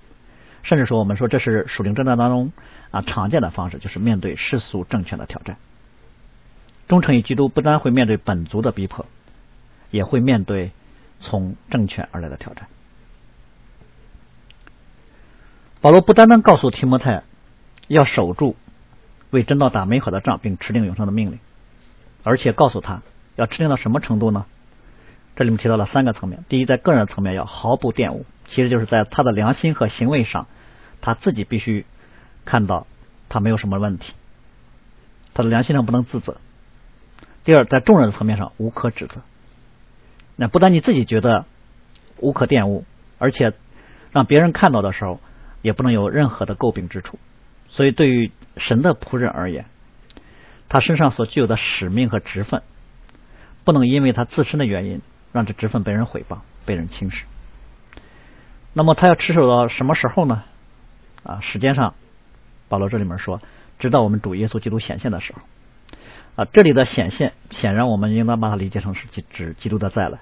[0.64, 2.54] 甚至说我们说这是属灵征战当中
[2.92, 5.58] 啊常见的方式，就是面对世俗政权的挑战。
[6.88, 9.06] 忠诚于基督不单会面对本族的逼迫，
[9.90, 10.72] 也会面对
[11.20, 12.68] 从政权而来的挑战。
[15.82, 17.24] 保罗不单单告诉提摩太
[17.88, 18.56] 要守住
[19.30, 21.40] 为真道打美好的仗，并持定永生的命令，
[22.24, 23.02] 而且告诉他
[23.36, 24.46] 要持定到什么程度呢？
[25.36, 30.48] 这里面提到了三个层面：第一，在个人层面要毫不玷污，其实就是在他的良心和行为上，
[31.02, 31.86] 他自己必须
[32.46, 32.88] 看到
[33.28, 34.14] 他没有什么问题，
[35.34, 36.38] 他的良心上不能自责。
[37.46, 39.22] 第二，在众人的层面上无可指责。
[40.36, 41.46] 那不但你自己觉得
[42.18, 42.84] 无可玷污，
[43.20, 43.54] 而且
[44.12, 45.22] 让别人看到的时候，
[45.62, 47.20] 也不能有任何的诟病之处。
[47.70, 49.66] 所以，对于神的仆人而言，
[50.70, 52.64] 他身上所具有的使命和职分，
[53.64, 57.26] 不能因为他自身的原因让这职分被人毁谤、被人轻视。
[58.74, 60.44] 那么，他要持守到什么时候呢？
[61.24, 61.94] 啊，时间上，
[62.70, 63.40] 保罗这里面说，
[63.78, 65.42] 直到我们主耶稣基督显现的时候。
[66.36, 70.20] 啊，这里的显现，显然我们应当把它理解成是指基督的再来。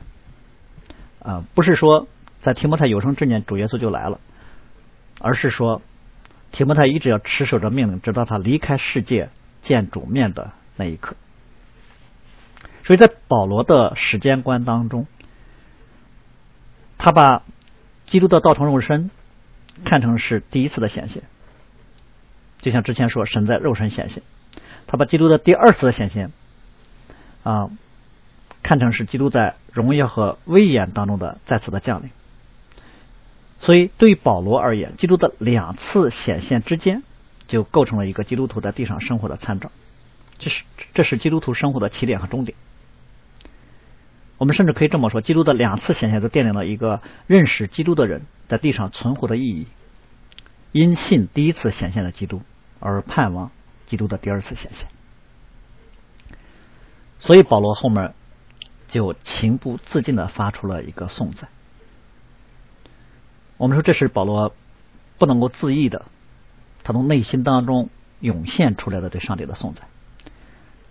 [1.20, 2.08] 啊，不是说
[2.42, 4.20] 在提摩太有生之年主耶稣就来了，
[5.20, 5.82] 而是说
[6.52, 9.30] 提摩太一直要持守着命令，直到他离开世界
[9.64, 11.16] 见主面的那一刻。
[12.84, 15.08] 所以在保罗的时间观当中，
[16.98, 17.44] 他把
[18.06, 19.10] 基督的道成肉身
[19.86, 21.24] 看成是第一次的显现，
[22.60, 24.22] 就像之前说神在肉身显现。
[24.88, 26.32] 他把基督的第二次的显现
[27.44, 27.70] 啊
[28.62, 32.10] 看成是基督在荣耀和威严当中的再次的降临，
[33.60, 37.04] 所以对于保罗而言，基督的两次显现之间
[37.48, 39.72] 就构成了一个基督徒在地上生活的参照，
[40.40, 42.58] 这是这是基督徒生活的起点和终点。
[44.38, 49.68] 我们甚至可以这么说，基督的两次显现都奠定了一个认识基督的人在地上存活的意义，
[50.72, 52.42] 因信第一次显现的基督
[52.80, 53.52] 而盼望。
[53.88, 54.88] 基督的第二次显现，
[57.20, 58.14] 所以保罗后面
[58.88, 61.50] 就情不自禁的发出了一个颂赞。
[63.58, 64.54] 我们说这是保罗
[65.18, 66.06] 不能够自抑的，
[66.84, 69.88] 他从内心当中涌现出来的对上帝的颂赞。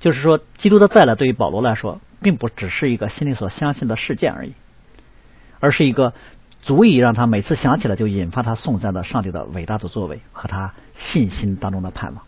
[0.01, 4.55] 就是说，基督的再来对于保罗来说，并不只是一个心里所相信的事件而已，
[5.61, 6.13] 而是一个
[6.63, 12.25] 足以让他每次想起来就引发他颂赞的上帝的伟大的作为和他信心当中的盼望。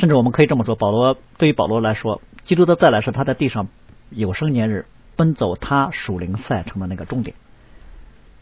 [0.00, 3.68] 甚至我们可以这么说，保罗对于保罗来说，基督的再来是他在地上
[4.08, 7.36] 有生年日奔走他属灵赛程的那个终点，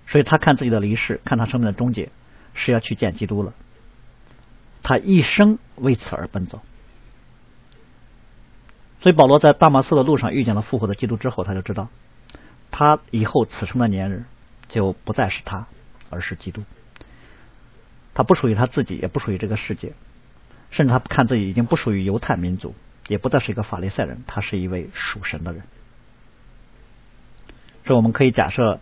[0.07, 2.11] 所以他看自己的离世，看他生命的终结
[2.55, 3.55] 是要去见基督了，
[4.85, 6.61] 他一生为此而奔走。
[9.01, 11.88] 所以保罗在大马色的路上遇见了复活的基督之后，他就知道，
[12.71, 14.27] 他以后此生的年日
[14.68, 15.66] 就不再是他，
[16.09, 16.62] 而是基督，
[18.14, 19.94] 他不属于他自己，也不属于这个世界。
[20.70, 22.74] 甚至他看自己已经不属于犹太民族，
[23.07, 25.62] 也不再是一个法利赛人，他是一位属神的人。
[27.85, 28.81] 所以我们可以假设，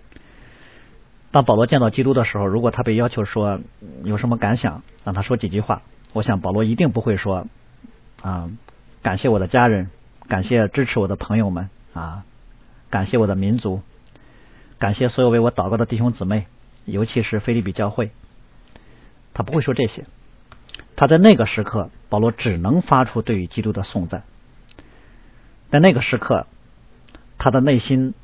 [1.30, 3.60] 当保罗见到基督的时候，如果他被要求说
[4.02, 7.46] 有什么感想，让他说几句话，我想保罗一定不会说
[8.20, 8.50] 啊，
[9.02, 9.90] 感谢我的家人，
[10.28, 12.24] 感谢支持我的朋友们啊，
[12.90, 13.80] 感谢我的民族，
[14.78, 16.46] 感谢所有为我祷告的弟兄姊妹，
[16.84, 18.10] 尤其是菲利比教会，
[19.34, 20.04] 他不会说这些。
[20.96, 24.24] 他在那个时刻，保罗只能发出对于基督的颂赞。
[25.70, 26.46] 在那个时刻，
[27.38, 28.14] 他的内心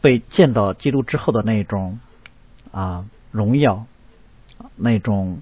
[0.00, 1.98] 被见到基督之后的那种
[2.72, 3.86] 啊荣耀、
[4.76, 5.40] 那种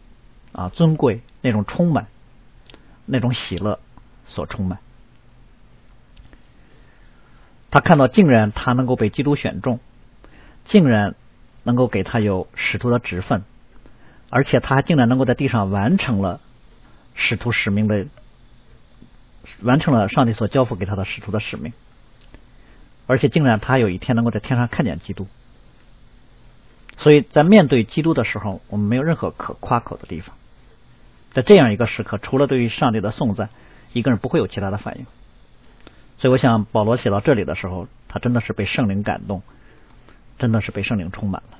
[0.53, 2.07] 啊尊贵、那种充满、
[3.07, 3.79] 那种喜乐
[4.27, 4.79] 所充满。
[7.71, 9.81] 他看到，竟然他能够被基督选中，
[10.65, 11.15] 竟然
[11.65, 13.43] 能够给他有使徒的职分，
[14.31, 16.41] 而且他还竟然能够在地上完成了。
[17.17, 18.07] 使徒使命的
[19.63, 21.73] 完成了上帝所交付给他的使徒的使命，
[23.07, 25.29] 而且竟然他有一天能够在天上看见基督，
[26.99, 30.35] 所以在面对基督的时候，我们没有任何可夸口的地方。
[31.33, 33.49] 在这样一个时刻，除了对于上帝的颂赞，
[33.93, 35.07] 一个人不会有其他的反应。
[36.19, 39.43] 所以，我想保罗写到这里的时候，他真的是被圣灵感动，
[40.37, 41.59] 真的是被圣灵充满了。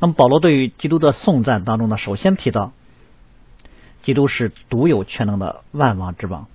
[0.00, 2.72] 那么，保罗对于基督的颂赞当中呢，首先提到。
[4.00, 6.46] 基督是独有全能的万王之王，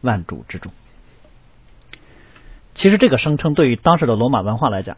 [0.00, 0.70] 万主之主。
[2.74, 4.96] 其实这个声称对于当时的罗马文化来讲，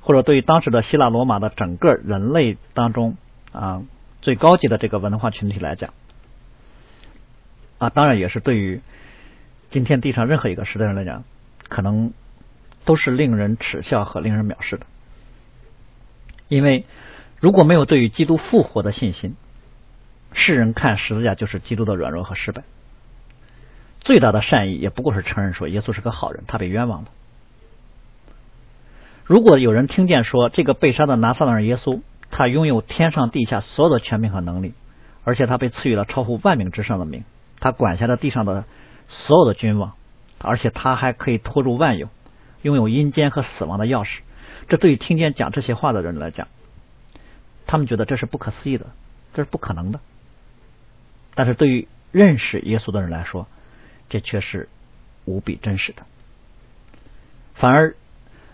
[0.00, 3.16] 或者对于当时的希腊罗马的整个人类当中
[3.52, 3.82] 啊
[4.22, 5.92] 最高级的这个文化群体来讲，
[7.78, 8.80] 啊，当然也是对于
[9.70, 11.22] 今天地上任何一个时代人来讲，
[11.68, 12.12] 可能
[12.84, 14.86] 都是令人耻笑和令人藐视的。
[16.48, 16.84] 因为
[17.40, 19.36] 如果没有对于基督复活的信心，
[20.32, 22.64] 世人看十字架就是基督的软弱和失败。
[24.00, 27.08] 最大的善意也不过是承认说耶稣是个好人，他被冤枉了。
[29.24, 34.74] 如果有人听见说这个被杀的拿撒勒人耶稣，他拥有天上地下所有的权柄和能力，
[35.24, 37.24] 而且他被赐予了超乎万名之上的名，
[37.58, 38.64] 他管辖着地上的
[39.08, 39.94] 所有的君王，
[40.38, 42.08] 而且他还可以拖住万有，
[42.62, 44.20] 拥有阴间和死亡的钥匙。
[44.68, 46.48] 这对于听见讲这些话的人来讲，
[47.66, 48.86] 他们觉得这是不可思议的，
[49.34, 50.00] 这是不可能的。
[51.34, 53.46] 但是对于认识耶稣的人来说，
[54.08, 54.68] 这却是
[55.24, 56.02] 无比真实的。
[57.54, 57.94] 反而，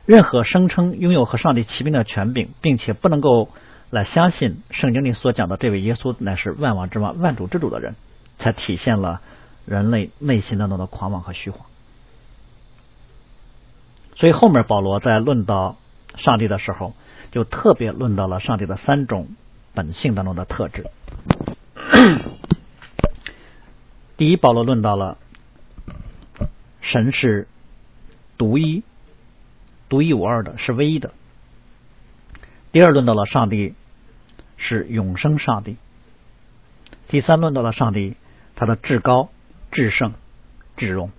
[0.04, 3.48] 任何声称拥有和上帝齐名的权柄，并且不能够
[3.90, 7.94] 来相信圣经里所讲的这位耶稣乃是万王之王、万主之主的人，
[8.38, 9.20] 才体现了
[9.64, 11.66] 人类内心当中的狂妄和虚晃。
[14.14, 15.76] 所以后面保罗在论到
[16.16, 16.94] 上帝的时候，
[17.30, 19.28] 就特别论到了上帝的三种
[19.74, 20.86] 本性当中的特质。
[24.16, 25.18] 第一，保罗论到了
[26.80, 27.48] 神是
[28.38, 28.82] 独一、
[29.88, 31.12] 独一无二的，是唯一的。
[32.72, 33.74] 第二，论到了上帝
[34.56, 35.76] 是永生上帝。
[37.08, 38.16] 第三，论到了上帝
[38.54, 39.30] 他的至高、
[39.70, 40.14] 至圣、
[40.76, 41.10] 至荣。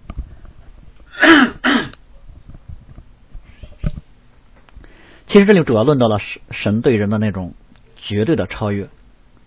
[5.33, 7.55] 其实这里主要论到了神神对人的那种
[7.97, 8.89] 绝对的超越，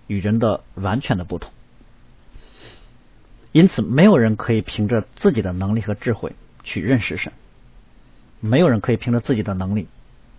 [0.09, 1.53] 与人的完全的不同。
[3.53, 6.33] 因此，没有人可以凭着自己的能力和智慧
[6.65, 7.33] 去认识神，
[8.41, 9.87] 没有人可以凭着自己的能力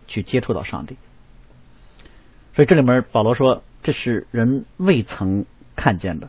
[0.06, 0.98] 去接触到上帝。
[2.54, 5.46] 所以这里面保罗说，这是人未曾
[5.78, 6.28] 看见的，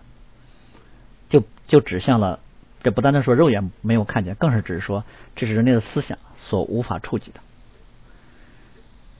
[1.28, 2.38] 就就指向了，
[2.85, 5.02] 这不单单说肉眼没有看见，更是指说
[5.35, 7.40] 这是人类的思想所无法触及的。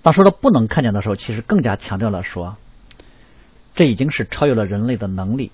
[0.09, 2.57] 当说到不能看见的时候，其实更加强调了说，
[3.75, 5.53] 这已经是超越了人类的能力，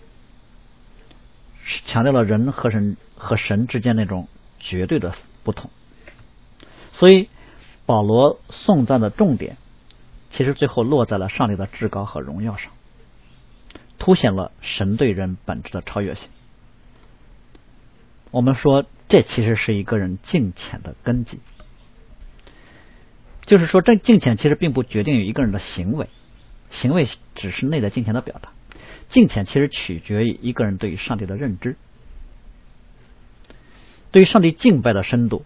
[1.64, 4.28] 是强调了人和神和神之间那种
[4.60, 5.12] 绝对的
[5.42, 5.72] 不同。
[6.92, 7.28] 所以
[7.84, 9.56] 保罗颂赞的重点，
[10.30, 12.70] 其实最后落在了上帝的至高和荣耀上，
[13.98, 16.28] 凸显了神对人本质的超越性。
[18.30, 21.40] 我们说，这其实是一个人敬虔的根基。
[23.46, 26.08] 就是说，这敬虔其实并不决定于一个人的行为，
[26.70, 28.50] 行为只是内在敬虔的表达。
[29.08, 31.76] 敬虔其实取决于一个人对于上帝的认知，
[34.10, 35.44] 对于上帝敬拜的深度，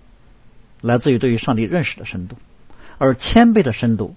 [0.80, 2.36] 来自于对于上帝认识的深度，
[2.98, 4.14] 而谦卑的深度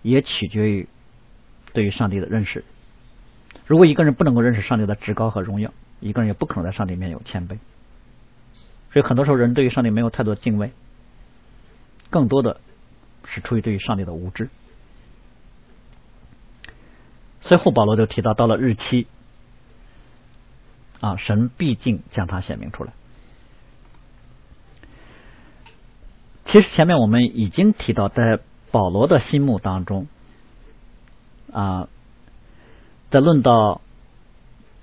[0.00, 0.88] 也取决于
[1.74, 2.64] 对于上帝的认识。
[3.66, 7.58] 如果一个人不能够认识上帝的至高和荣耀，一个人也不可能在上帝面前有谦卑。
[8.90, 10.72] 所以很多时候，人对于上帝没有太多敬畏，
[12.08, 12.60] 更多的。
[13.24, 14.50] 是出于对于上帝的无知。
[17.40, 19.08] 随后保罗就提到，到了日期，
[21.00, 22.92] 啊，神毕竟将他显明出来。
[26.44, 28.38] 其实前面我们已经提到，在
[28.70, 30.06] 保罗的心目当中，
[31.52, 31.88] 啊，
[33.10, 33.80] 在论到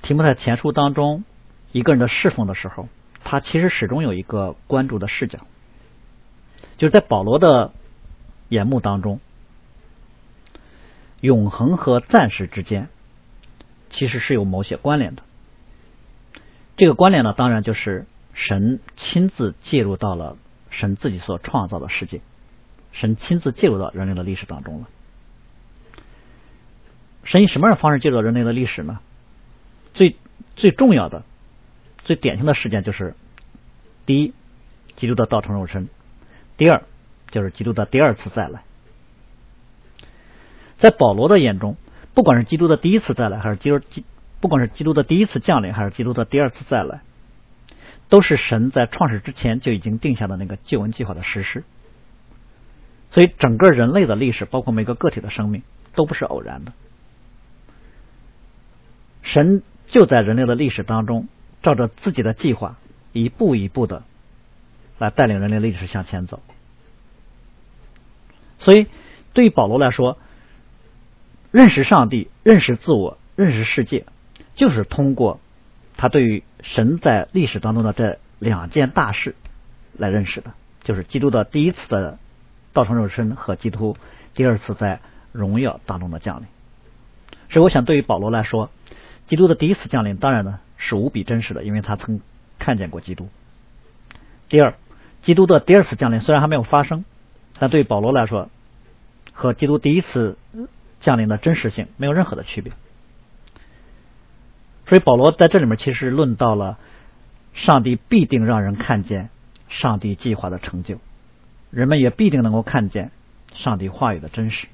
[0.02, 1.24] 提摩太前书当中
[1.72, 2.90] 一个人的侍奉的时候，
[3.24, 5.40] 他其实始终有一个关注的视角，
[6.78, 7.72] 就是在保罗的。
[8.50, 9.20] 眼目当中，
[11.22, 12.90] 永恒和暂时之间
[13.90, 15.24] 其实是有某些关联的。
[16.76, 20.38] 这个关联呢，当然就是神亲自介入到了
[20.70, 22.22] 神自己所创造的世界，
[22.92, 24.90] 神亲自介入到人类的历史当中了。
[27.24, 29.00] 神以什么样的方式介入到人类的历史呢？
[29.94, 30.16] 最
[30.56, 31.24] 最重要的、
[32.04, 33.14] 最典型的事件就是：
[34.06, 34.34] 第一，
[34.96, 35.86] 基督的道成肉身；
[36.58, 36.84] 第二。
[37.30, 38.64] 就是基督的第二次再来，
[40.78, 41.78] 在保罗的眼中，
[42.14, 43.80] 不管是基督的第一次再来，还是基督，
[44.40, 47.02] 不管是基督的第一次降临，还是基督的第二次再来，
[48.10, 51.64] 都是神在创始之前就已经定下的那个救恩计划的实施。
[53.12, 55.64] 所以，整个人类的历史，包括每个个体的生命，
[55.96, 56.74] 都不是偶然的。
[59.22, 61.28] 神就在人类的历史当中，
[61.62, 62.78] 照着自己的计划，
[63.12, 64.04] 一步一步的
[65.00, 66.40] 来带领人类历史向前走。
[68.60, 68.88] 所以，
[69.34, 70.18] 对于保罗来说，
[71.52, 74.06] 认识上帝、认识自我、认识世界，
[74.56, 75.40] 就是通过
[75.98, 79.36] 他对于神在历史当中的这两件大事
[79.98, 80.54] 来认识的，
[80.84, 82.20] 就是基督的第一次的
[82.74, 83.98] 道成肉身和基督
[84.34, 85.00] 第二次在
[85.32, 86.48] 荣耀当中的降临。
[87.50, 88.70] 所以，我想对于保罗来说，
[89.26, 92.20] 基督的第一次降临，当然呢是无比真实的，因为他曾
[92.60, 93.30] 看见过基督。
[94.50, 94.76] 第二，
[95.22, 97.06] 基督的第二次降临虽然还没有发生，
[97.60, 98.50] 但对保罗来说，
[99.34, 100.38] 和基督第一次
[101.00, 102.74] 降临的真实性没有任何的区别。
[104.88, 106.78] 所以，保罗在这里面其实论到了
[107.54, 109.30] 上帝必定让人看见
[109.68, 110.98] 上帝计划的成就，
[111.70, 113.12] 人们也必定能够看见
[113.54, 114.68] 上帝话语的真实。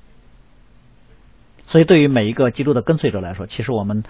[1.67, 4.03] 所以，对于每一个基督的跟随者来说，其实我们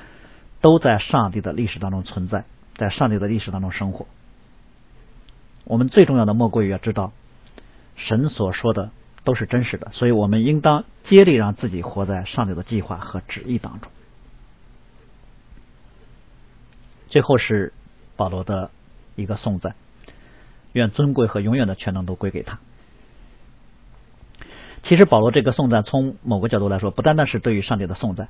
[0.62, 2.44] 都在上帝的历史当中存在，
[2.76, 4.06] 在上帝的历史当中生活。
[5.64, 7.14] 我们最重要的莫过于要知道，
[7.96, 8.92] 神所说的
[9.24, 13.92] 都是真实的，所以我们应当竭力让自己活在上帝的计划和旨意当中。
[17.08, 17.74] 最后是
[18.16, 18.72] 保罗的
[19.16, 19.76] 一个颂赞，
[20.74, 22.60] 愿尊贵和永远的全能都归给他。
[24.84, 28.28] 其实保罗这个颂赞，从某个角度来说，不单单是对于上帝的颂赞，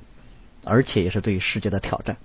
[0.63, 2.18] 而且也是对于世界的挑战。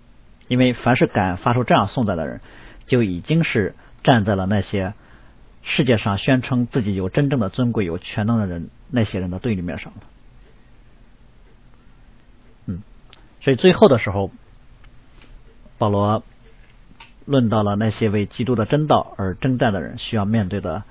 [0.47, 2.41] 因为凡是敢发出这样颂赞的人，
[2.87, 3.75] 就已经是
[4.05, 4.95] 站在了那些
[5.63, 10.01] 世界上宣称自己有真正的尊贵、有全能的人那些人的对立面上了。
[12.67, 12.83] 嗯，
[13.41, 14.31] 所以最后的时候，
[15.79, 16.23] 保罗。
[17.27, 20.83] 论到了那些为基督的真道而征战的人需要面对的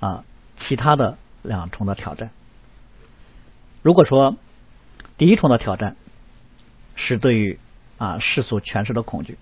[0.00, 0.24] 啊
[0.56, 2.30] 其他的两重的挑战。
[3.82, 4.36] 如果说
[5.16, 5.94] 第一重的挑战
[6.96, 7.60] 是对于
[7.98, 9.38] 啊世俗权势的恐惧，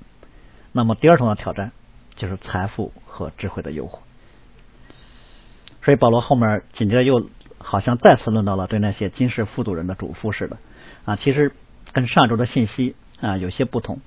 [0.72, 1.72] 那么第二重的挑战
[2.14, 4.00] 就是财富和智慧的诱惑。
[5.84, 7.28] 所以保罗后面紧接着又
[7.58, 10.56] 好像再次论到了对那些今世富足人的嘱咐似的
[11.04, 11.52] 啊，其实
[11.92, 14.00] 跟上周的信息啊有些不同。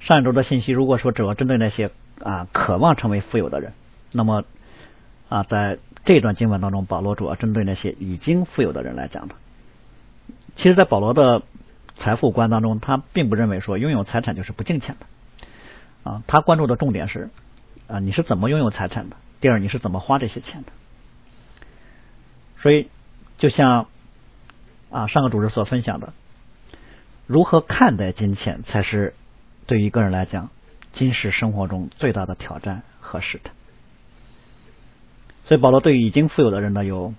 [0.00, 1.90] 上周的信息，如果说主要针对那些
[2.22, 3.72] 啊渴望成为富有的人，
[4.12, 4.44] 那么
[5.28, 9.34] 啊在这段经文当中，保罗主要针对那些已经富有的人来讲的。
[10.56, 11.42] 其实，在保罗的
[11.96, 17.30] 财富观当中，他并不认为说拥有财产就是不挣钱的啊，他关注的重点是
[17.86, 20.72] 啊你是怎么拥有财产的，第二你是怎么花这些钱的。
[22.62, 22.88] 所以，
[23.38, 23.88] 就像
[24.90, 26.12] 啊上个主持所分享的，
[27.26, 29.14] 如何看待金钱才是。
[29.64, 30.50] 对于个人来讲，
[30.92, 33.54] 今世生活中最大的挑战和试探。
[35.44, 37.14] 所以保罗对于已经富有的人呢，有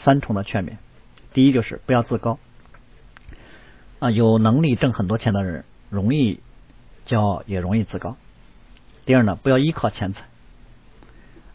[0.00, 0.78] 三重的劝勉：
[1.34, 2.38] 第一，就是不要自高
[3.98, 6.40] 啊，有能力挣很多钱的人容易
[7.06, 8.16] 骄傲，也容易自高；
[9.04, 10.24] 第二呢，不要依靠钱财，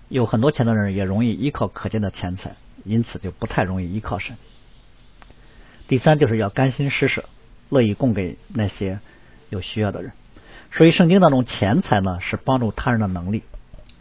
[0.08, 2.56] 有很多钱的人也容易依靠可见的钱财，
[2.88, 4.36] 因此就不太容易依靠神；
[5.88, 7.26] 第三，就是要甘心施舍，
[7.70, 9.00] 乐意供给那些
[9.50, 10.12] 有需要的人。
[10.72, 13.44] 所以圣经当中，钱财呢是帮助他人的能力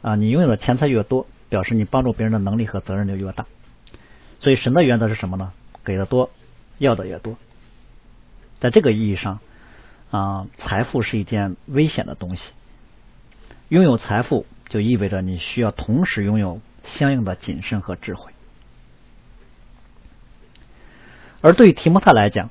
[0.02, 3.46] 啊，你拥有的钱财越多，表示你帮助别人的能力和责任就越大。
[4.40, 5.52] 所以神的原则是什么呢？
[5.84, 6.30] 给的多，
[6.78, 7.36] 要的也多。
[8.58, 9.40] 在这个意义上
[10.10, 12.52] 啊，财富是一件危险的东西。
[13.68, 18.32] 拥有财富就意味着你需要同时拥有相应的谨慎和智慧。
[21.40, 22.50] 而对于提摩太来讲，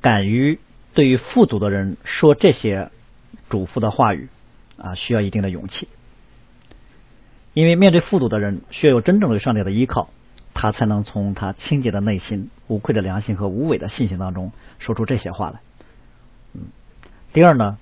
[0.00, 0.58] 敢于
[0.94, 2.90] 对于富足的人说这些。
[3.48, 4.28] 嘱咐的话语
[4.76, 5.86] 啊，需要一定的勇气，
[7.54, 10.10] 因为面对富足的人，需要有真正对上帝的依靠，
[10.52, 15.60] 他才能从他清洁的内心、无愧的良心和无伪的信心当中说出这些话来。
[16.54, 16.62] 嗯，
[17.32, 17.78] 第二呢，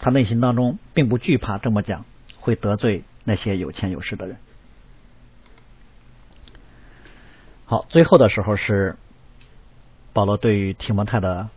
[0.00, 2.04] 他内心当中并不惧怕这么讲
[2.40, 4.38] 会得罪那些有钱有势的人。
[7.64, 8.96] 好，最后的时候是
[10.16, 11.50] 保罗对于提摩太的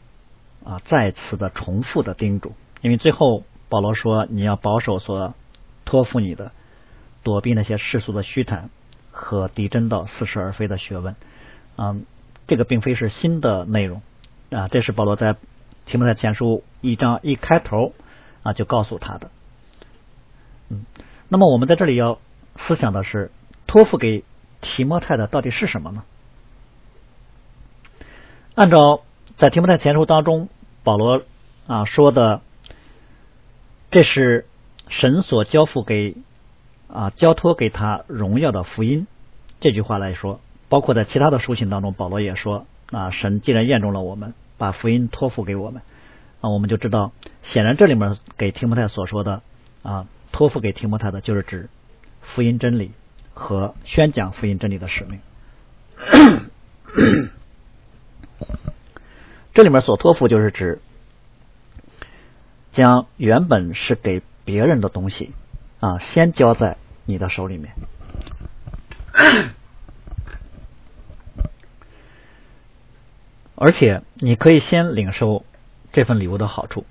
[0.65, 2.51] 啊再次的重复的叮嘱。
[2.81, 5.33] 因为最后保罗说：“你要保守所
[5.85, 6.51] 托付你的，
[7.23, 8.69] 躲避那些世俗的虚谈
[9.11, 11.15] 和敌真道似是而非的学问。”
[11.79, 12.05] 嗯，
[12.47, 14.01] 这个并非是新的内容
[14.51, 15.37] 啊，这是保罗在
[15.85, 17.93] 提摩太前书一章一开头
[18.43, 19.31] 啊就告诉他的。
[20.67, 20.83] 嗯，
[21.29, 22.19] 那么我们在这里要
[22.57, 23.31] 思想的是，
[23.67, 24.25] 托付给
[24.59, 26.03] 提摩太的到底是什么呢？
[28.59, 29.03] 按照
[29.37, 30.49] 在提摩太前书当中
[30.83, 31.21] 保罗
[31.65, 32.41] 啊说的。
[33.89, 34.45] 这是
[34.89, 36.17] 神所交付给
[36.89, 39.07] 啊交托给他荣耀的福音。
[39.61, 45.81] 这句话来说，包括在其他的书信当中，保罗也说啊，神既然验中了我们，把福音托付给我们
[46.41, 49.41] 啊，我们就知道，显然这里面给提摩太所说的
[49.83, 51.69] 啊，托付给提摩太的，就是指
[52.21, 52.91] 福音真理
[53.33, 55.21] 和宣讲福音真理的使命。
[59.59, 60.79] 这里面所托付就是指。
[62.71, 65.33] 将原本是给别人的东西
[65.81, 67.73] 啊，先交在你的手里面。
[73.55, 75.43] 而且你可以先领受
[75.91, 76.85] 这份礼物的好处，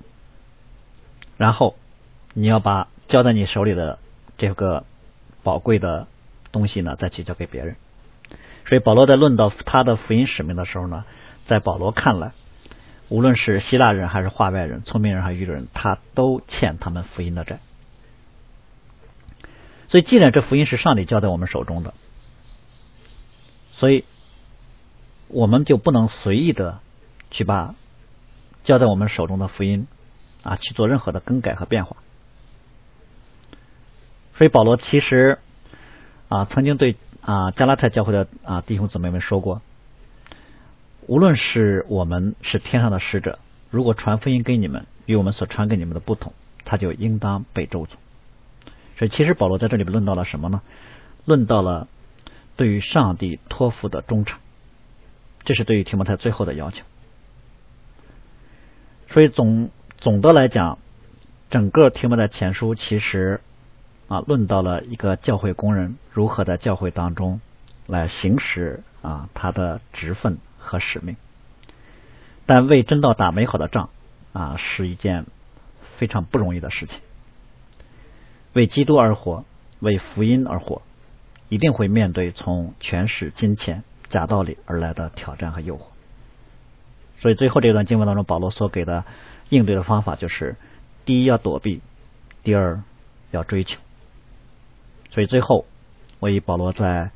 [1.38, 1.74] 然后
[2.34, 3.98] 你要把交在你手里的
[4.36, 4.84] 这个
[5.42, 6.06] 宝贵的
[6.52, 7.76] 东西呢，再去交给别人。
[8.66, 11.06] 所以保罗在论到他的福音使命的时候呢，
[11.46, 12.32] 在保罗看来，
[13.08, 17.60] 无论是希腊人还是化外人，聪明人还是愚人，他都欠他们福音的债。
[19.88, 21.94] 所以，既然这福音是上帝交在我们手中的，
[23.72, 24.04] 所以
[25.28, 26.80] 我们就不能随意的
[27.30, 27.74] 去把
[28.64, 29.86] 交在我们手中的福音
[30.42, 31.96] 啊去做任何的更改和变化。
[34.34, 35.38] 所以，保罗其实
[36.28, 39.62] 啊曾经对啊加拉太教会的啊弟兄姊妹们说过，
[41.08, 43.38] 无论是我们是天上的使者，
[43.70, 46.34] 如果传福音给你们与我们所传给你们的不同，
[46.66, 47.92] 他就应当被咒诅。
[48.98, 50.60] 所以，其实保罗在这里边论到了什么呢？
[51.24, 51.88] 论到了
[52.56, 54.38] 对于上帝托付的忠诚，
[55.44, 56.84] 这是对于提摩太最后的要求。
[59.06, 60.78] 所以总总的来讲，
[61.48, 63.40] 整个提摩太前书其实
[64.08, 67.40] 啊，论到了一个教会工人如何在教会当中
[67.86, 70.36] 来行使啊他的职分
[70.68, 71.16] 和使命。
[72.46, 73.90] 但为真道打美好的仗
[74.32, 75.26] 啊，是一件
[75.96, 77.00] 非常不容易的事情。
[78.52, 79.44] 为基督而活，
[79.80, 80.82] 为福音而活，
[81.48, 85.82] 一定会面对从权势、金钱、假道理而来的挑战和诱惑。
[87.18, 89.04] 所以最后这段经文当中，保罗所给的
[89.48, 90.56] 应对的方法就是：
[91.04, 91.80] 第一要躲避，
[92.42, 92.82] 第二
[93.30, 93.80] 要追求。
[95.10, 95.66] 所以最后，
[96.20, 97.10] 我以保罗在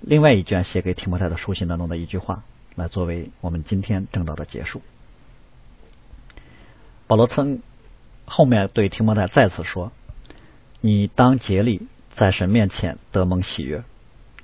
[0.00, 2.42] 另外一卷写给提摩太的书信当中的一句话，
[2.74, 4.82] 来作为我们今天正道的结束。
[7.06, 7.60] 保罗曾
[8.24, 9.92] 后面对提摩太再次说。
[10.82, 13.84] 你当竭力在神面前得蒙喜悦，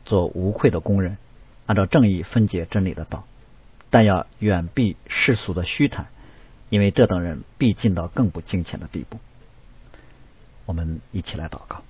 [0.04, 1.16] 做无愧的工人，
[1.64, 3.24] 按照正义分解真理的道，
[3.88, 6.08] 但要远避世俗的虚谈，
[6.68, 9.18] 因为这等人必进到更不敬虔的地步。
[10.66, 11.82] 我们一起来祷告，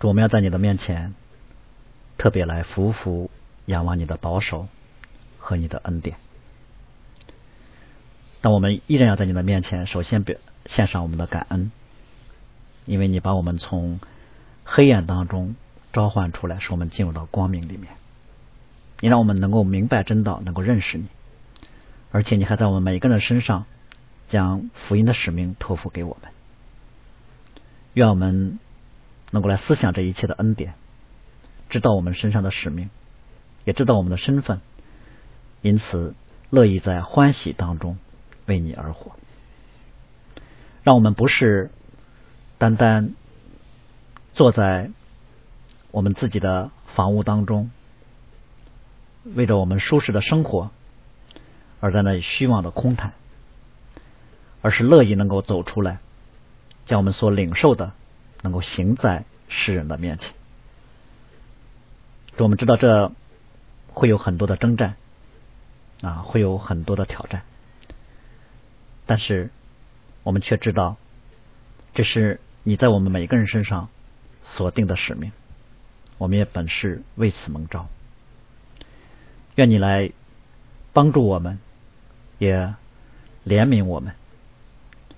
[0.00, 1.14] 主，我们要在你的面前
[2.16, 3.30] 特别来服服
[3.66, 4.68] 仰望你的保守
[5.38, 6.16] 和你的恩典。
[8.40, 10.36] 但我们依然要在你的面前，首先表。
[10.66, 11.72] 献上我们的感恩，
[12.84, 14.00] 因为你把我们从
[14.64, 15.56] 黑暗当中
[15.94, 17.94] 召唤出来，使我们进入到光明里面。
[19.00, 21.06] 你让我们能够明白真道，能够认识你，
[22.12, 23.64] 而且你还在我们每一个人身上
[24.28, 26.30] 将福音的使命托付给我们。
[27.94, 28.58] 愿我们
[29.30, 30.74] 能够来思想这一切的恩典，
[31.68, 32.90] 知道我们身上的使命，
[33.64, 34.60] 也知道我们的身份，
[35.60, 36.14] 因此
[36.50, 37.98] 乐意在欢喜当中
[38.46, 39.12] 为你而活。
[40.82, 41.70] 让我们不是
[42.56, 43.14] 单单
[44.32, 44.90] 坐在
[45.90, 47.70] 我们自己的房屋当中，
[49.24, 50.70] 为着我们舒适的生活
[51.80, 53.12] 而在那里虚妄的空谈，
[54.62, 55.98] 而是乐意能够走出来，
[56.86, 57.92] 将我们所领受的
[58.42, 60.32] 能够行在世人的面前。
[62.38, 63.12] 我们知道这
[63.88, 64.96] 会有很多的征战
[66.02, 67.42] 啊，会有很多的挑战，
[69.06, 69.50] 但是。
[70.24, 70.96] 我们却知道，
[71.94, 73.88] 这是你在我们每个人身上
[74.42, 75.32] 所定的使命。
[76.18, 77.88] 我们也本是为此蒙召。
[79.54, 80.10] 愿你来
[80.92, 81.58] 帮助我们，
[82.36, 82.74] 也
[83.46, 84.12] 怜悯我们，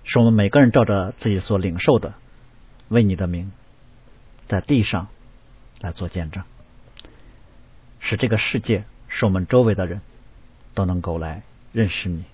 [0.04, 2.14] 使我们每个人照着自己所领受的，
[2.90, 3.50] 为你的名
[4.46, 5.08] 在地上
[5.80, 6.44] 来做见证，
[7.98, 10.02] 使这个世界，使我们周围的人
[10.74, 12.24] 都能够来认识你，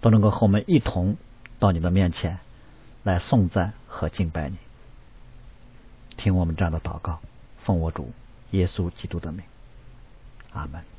[0.00, 1.16] 都能够和我们一同。
[1.58, 2.38] 到你的面前
[3.02, 4.58] 来颂赞和敬拜你，
[6.18, 7.20] 听我们这样的祷告，
[7.62, 8.12] 奉我主
[8.50, 9.42] 耶稣基督的名，
[10.52, 10.95] 阿门。